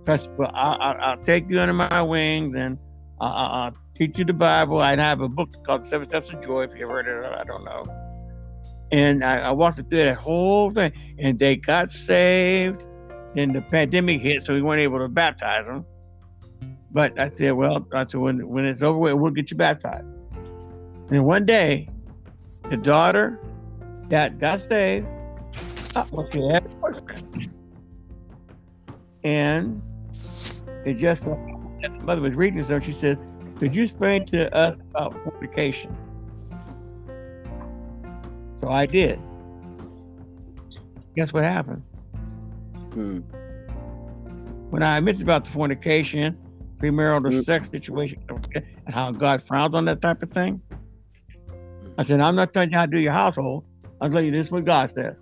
[0.06, 2.80] Pastor, well, I, will take you under my wings and
[3.20, 4.80] I, will teach you the Bible.
[4.80, 6.64] I have a book called Seven Steps of Joy.
[6.64, 7.86] If you ever heard it, I don't know.
[8.92, 12.86] And I, I walked through that whole thing, and they got saved.
[13.36, 15.86] Then the pandemic hit, so we weren't able to baptize them.
[16.92, 20.04] But I said, well, I said, when, when it's over with, we'll get you baptized.
[21.10, 21.90] And one day,
[22.70, 23.40] the daughter
[24.10, 25.08] that got saved,
[25.96, 26.06] uh,
[29.24, 29.82] and
[30.86, 33.18] it just, the mother was reading so she said,
[33.58, 35.96] could you explain to us about fornication?
[38.58, 39.22] So I did.
[41.16, 41.84] guess what happened?
[42.94, 43.20] Hmm.
[44.70, 46.38] When I mentioned about the fornication,
[46.78, 47.44] premarital Mm.
[47.44, 48.22] sex situation,
[48.56, 50.62] and how God frowns on that type of thing,
[51.98, 53.66] I said, I'm not telling you how to do your household.
[54.02, 55.16] I'm telling you this is what God says.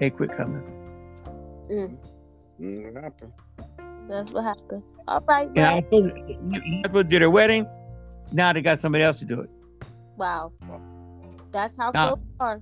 [0.00, 0.62] Hey, quit coming.
[1.70, 1.96] Mm,
[2.60, 3.32] Mm, what happened?
[4.08, 4.82] that's what happened.
[5.08, 5.48] All right.
[5.54, 7.66] Yeah, I Well, was supposed to- you- you supposed to do their wedding.
[8.32, 9.50] Now they got somebody else to do it.
[10.16, 10.50] wow.
[11.52, 12.60] That's how Now- folks are.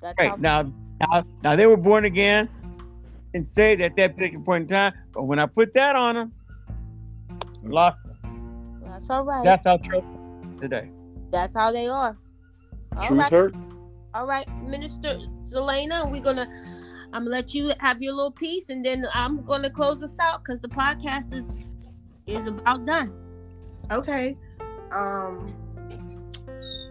[0.00, 0.62] That's how Right now,
[1.00, 2.48] now, now they were born again
[3.34, 4.92] and saved at that particular point in time.
[5.12, 6.32] But when I put that on them,
[7.62, 8.82] lost them.
[8.84, 9.44] that's all right.
[9.44, 10.04] That's how church
[10.60, 10.90] today.
[11.30, 12.16] That's how they are.
[12.96, 13.30] All Truth right.
[13.30, 13.54] hurt?
[14.12, 16.48] All right, Minister Zelena, we're gonna
[17.12, 20.42] I'm gonna let you have your little piece and then I'm gonna close this out
[20.44, 21.56] because the podcast is
[22.26, 23.12] is about done.
[23.92, 24.36] Okay.
[24.92, 25.54] Um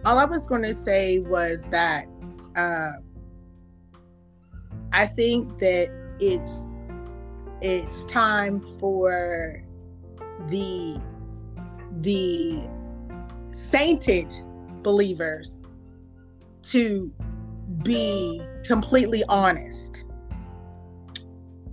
[0.06, 2.06] all I was going to say was that
[2.56, 2.92] uh
[4.92, 6.68] I think that it's
[7.62, 9.62] it's time for
[10.48, 11.00] the
[12.00, 12.68] the
[13.50, 14.32] sainted
[14.82, 15.66] believers
[16.62, 17.12] to
[17.82, 20.04] be completely honest.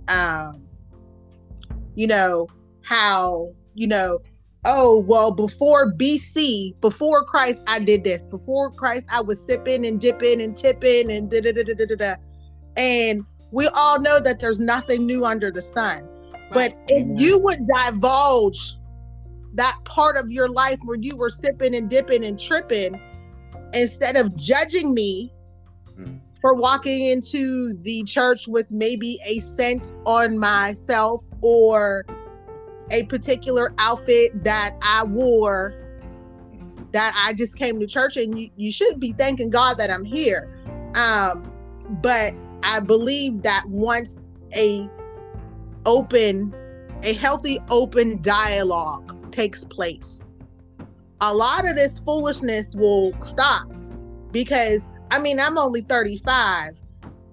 [0.08, 0.68] Um
[1.94, 2.46] you know
[2.82, 4.20] how you know
[4.64, 10.00] oh well before bc before christ i did this before christ i was sipping and
[10.00, 12.14] dipping and tipping and da da da da da da
[12.76, 16.06] and we all know that there's nothing new under the sun
[16.52, 17.16] but if Amen.
[17.18, 18.74] you would divulge
[19.54, 23.00] that part of your life where you were sipping and dipping and tripping
[23.74, 25.32] instead of judging me
[25.98, 26.20] Mm.
[26.40, 32.04] for walking into the church with maybe a scent on myself or
[32.90, 35.74] a particular outfit that I wore
[36.92, 40.04] that I just came to church and you, you should be thanking God that I'm
[40.04, 40.48] here.
[40.94, 41.52] Um,
[42.00, 42.32] but
[42.62, 44.18] I believe that once
[44.56, 44.88] a
[45.86, 46.54] open,
[47.02, 50.24] a healthy open dialogue takes place,
[51.20, 53.68] a lot of this foolishness will stop
[54.32, 56.72] because I mean I'm only 35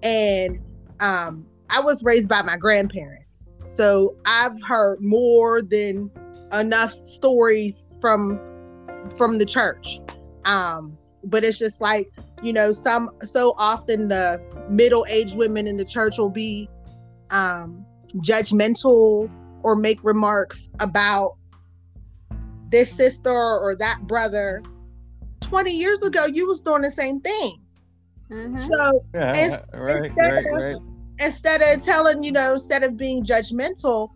[0.02, 0.58] and
[1.00, 3.48] um I was raised by my grandparents.
[3.66, 6.10] So I've heard more than
[6.52, 8.40] enough stories from
[9.16, 10.00] from the church.
[10.44, 10.96] Um
[11.26, 12.08] but it's just like,
[12.42, 16.68] you know, some so often the middle-aged women in the church will be
[17.30, 17.84] um
[18.18, 19.30] judgmental
[19.62, 21.36] or make remarks about
[22.70, 24.62] this sister or that brother
[25.40, 27.56] 20 years ago you was doing the same thing
[28.30, 28.58] Mhm.
[28.58, 30.76] so Yeah, Ins- right, instead right, of- right.
[31.20, 34.08] instead of telling you know instead of being judgmental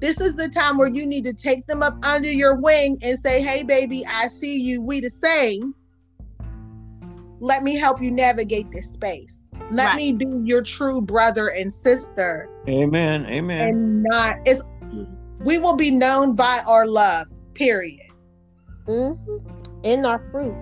[0.00, 3.18] this is the time where you need to take them up under your wing and
[3.18, 5.74] say hey baby i see you we the same
[7.40, 9.42] let me help you navigate this space
[9.72, 9.96] let Right.
[9.96, 13.26] me be your true brother and sister Amen.
[13.26, 13.68] Amen.
[13.68, 14.62] and not it's
[15.40, 18.00] we will be known by our love period
[18.88, 19.18] Mhm.
[19.82, 20.54] In our fruit.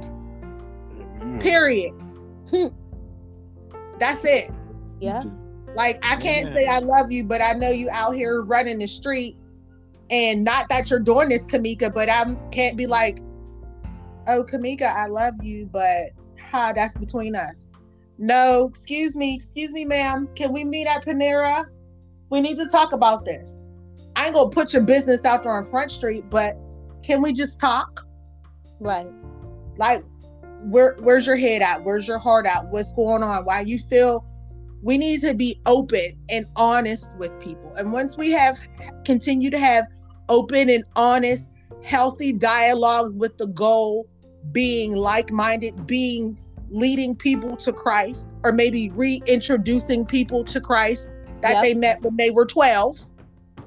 [1.20, 1.40] Mm.
[1.40, 1.90] period
[2.50, 2.66] Hmm.
[3.98, 4.50] that's it
[5.00, 5.22] Yeah.
[5.74, 6.54] Like I can't Amen.
[6.54, 9.34] say I love you, but I know you out here running the street,
[10.08, 13.18] and not that you're doing this, Kamika, but I can't be like,
[14.28, 16.12] oh, Kamika, I love you, but
[16.54, 17.66] ha, that's between us.
[18.18, 20.28] No, excuse me, excuse me, ma'am.
[20.36, 21.64] Can we meet at Panera?
[22.30, 23.58] We need to talk about this.
[24.16, 26.56] I ain't gonna put your business out there on Front Street, but
[27.02, 28.06] can we just talk?
[28.80, 29.10] Right.
[29.76, 30.04] like
[30.64, 34.24] where where's your head at where's your heart at what's going on why you feel
[34.82, 38.58] we need to be open and honest with people and once we have
[39.04, 39.84] continue to have
[40.28, 41.52] open and honest
[41.82, 44.06] healthy dialogues with the goal
[44.52, 46.38] being like-minded being
[46.70, 51.12] leading people to christ or maybe reintroducing people to christ
[51.42, 51.62] that Yep.
[51.62, 52.96] they met when they were 12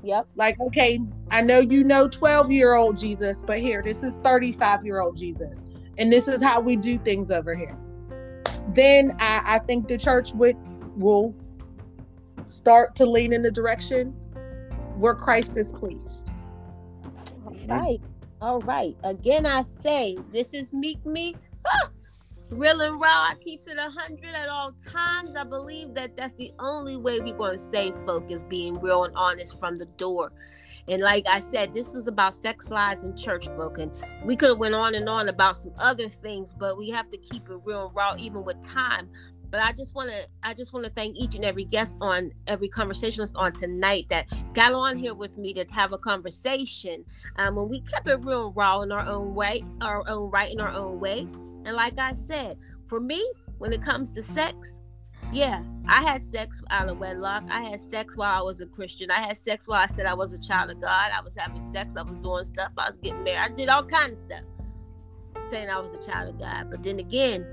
[0.03, 0.27] Yep.
[0.35, 0.99] like okay
[1.31, 5.17] i know you know 12 year old jesus but here this is 35 year old
[5.17, 5.63] jesus
[5.97, 7.77] and this is how we do things over here
[8.73, 10.55] then i, I think the church would
[10.97, 11.35] will
[12.45, 14.09] start to lean in the direction
[14.97, 16.31] where christ is pleased
[17.67, 17.99] Right.
[18.39, 18.95] All right.
[19.03, 21.37] Again, I say this is Meek Meek.
[21.67, 21.89] Ah,
[22.49, 23.27] Real and raw.
[23.29, 25.35] I keeps it a hundred at all times.
[25.35, 27.93] I believe that that's the only way we're going to save
[28.29, 30.31] is being real and honest from the door.
[30.87, 33.91] And like I said, this was about sex lies and church folk, and
[34.23, 37.17] we could have went on and on about some other things, but we have to
[37.17, 39.09] keep it real and raw, even with time.
[39.49, 42.31] But I just want to, I just want to thank each and every guest on
[42.47, 47.03] every conversationist on tonight that got on here with me to have a conversation
[47.37, 50.51] um, and we kept it real and raw in our own way, our own right
[50.51, 51.27] in our own way.
[51.67, 52.57] And like I said,
[52.87, 53.21] for me,
[53.57, 54.79] when it comes to sex,
[55.33, 57.43] yeah, I had sex out of wedlock.
[57.49, 59.11] I had sex while I was a Christian.
[59.11, 61.11] I had sex while I said I was a child of God.
[61.13, 61.97] I was having sex.
[61.97, 62.71] I was doing stuff.
[62.77, 63.51] I was getting married.
[63.51, 64.43] I did all kinds of stuff,
[65.51, 66.71] saying I was a child of God.
[66.71, 67.45] But then again,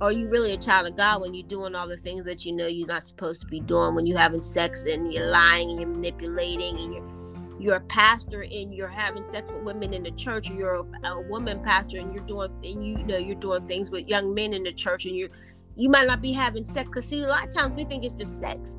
[0.00, 2.50] are you really a child of God when you're doing all the things that you
[2.50, 3.94] know you're not supposed to be doing?
[3.94, 7.19] When you're having sex and you're lying and you're manipulating and you're
[7.60, 11.08] you're a pastor and you're having sex with women in the church, or you're a,
[11.08, 14.54] a woman pastor and you're doing and you know you're doing things with young men
[14.54, 15.28] in the church and you're
[15.76, 18.14] you might not be having sex because see a lot of times we think it's
[18.14, 18.76] just sex.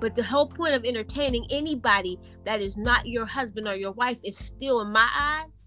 [0.00, 4.18] But the whole point of entertaining anybody that is not your husband or your wife
[4.22, 5.66] is still in my eyes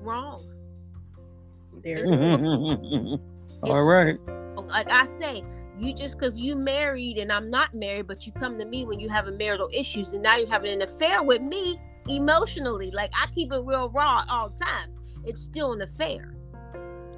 [0.00, 0.52] wrong.
[1.82, 2.10] There's
[3.62, 4.16] All right.
[4.68, 5.42] like i say
[5.78, 8.98] you just because you married and i'm not married but you come to me when
[8.98, 11.78] you having marital issues and now you're having an affair with me
[12.08, 16.36] emotionally like i keep it real raw at all times it's still an affair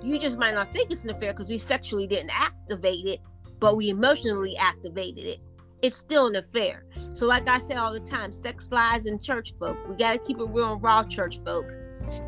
[0.03, 3.21] you just might not think it's an affair because we sexually didn't activate it,
[3.59, 5.39] but we emotionally activated it.
[5.83, 6.85] It's still an affair.
[7.15, 9.77] So, like I say all the time, sex lies in church folk.
[9.89, 11.67] We gotta keep it real raw, church folk.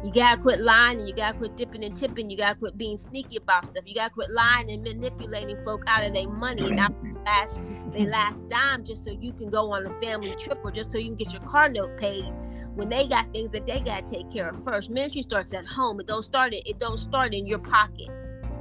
[0.04, 2.30] You gotta quit lying and you gotta quit dipping and tipping.
[2.30, 3.84] You gotta quit being sneaky about stuff.
[3.86, 7.62] You gotta quit lying and manipulating folk out of their money and out their last,
[7.92, 10.98] their last dime just so you can go on a family trip or just so
[10.98, 12.32] you can get your car note paid
[12.74, 14.90] when they got things that they got to take care of first.
[14.90, 16.00] Ministry starts at home.
[16.00, 16.62] It don't start it.
[16.66, 18.08] It don't start in your pocket.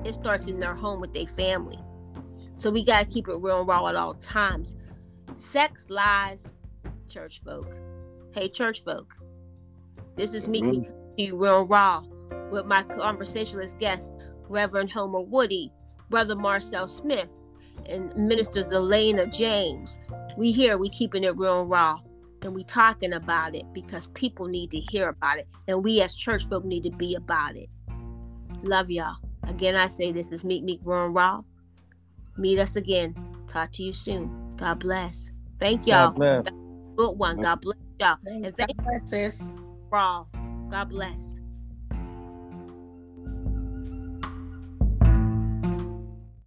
[0.04, 1.80] It starts in their home with their family.
[2.56, 4.76] So we gotta keep it real and raw at all times.
[5.36, 6.54] Sex lies,
[7.08, 7.74] church folk.
[8.34, 9.14] Hey, church folk.
[10.16, 10.86] This is me
[11.18, 11.38] mm-hmm.
[11.38, 12.04] real raw
[12.52, 14.12] with my conversationalist guest,
[14.48, 15.72] Reverend Homer Woody,
[16.10, 17.36] Brother Marcel Smith,
[17.86, 20.00] and Minister Zelena James.
[20.38, 22.00] We here, we keeping it real and raw
[22.42, 26.16] and we talking about it because people need to hear about it and we as
[26.16, 27.70] church folk need to be about it.
[28.64, 29.18] Love y'all.
[29.44, 31.42] Again i say this is meet meek run raw.
[32.38, 33.16] Meet us again.
[33.48, 34.56] Talk to you soon.
[34.58, 35.32] God bless.
[35.60, 36.12] Thank y'all.
[36.12, 37.42] good one.
[37.42, 38.18] God bless y'all.
[38.24, 38.48] Thanks.
[38.48, 39.52] and thank god bless sis.
[39.92, 40.26] Raw
[40.70, 41.39] god bless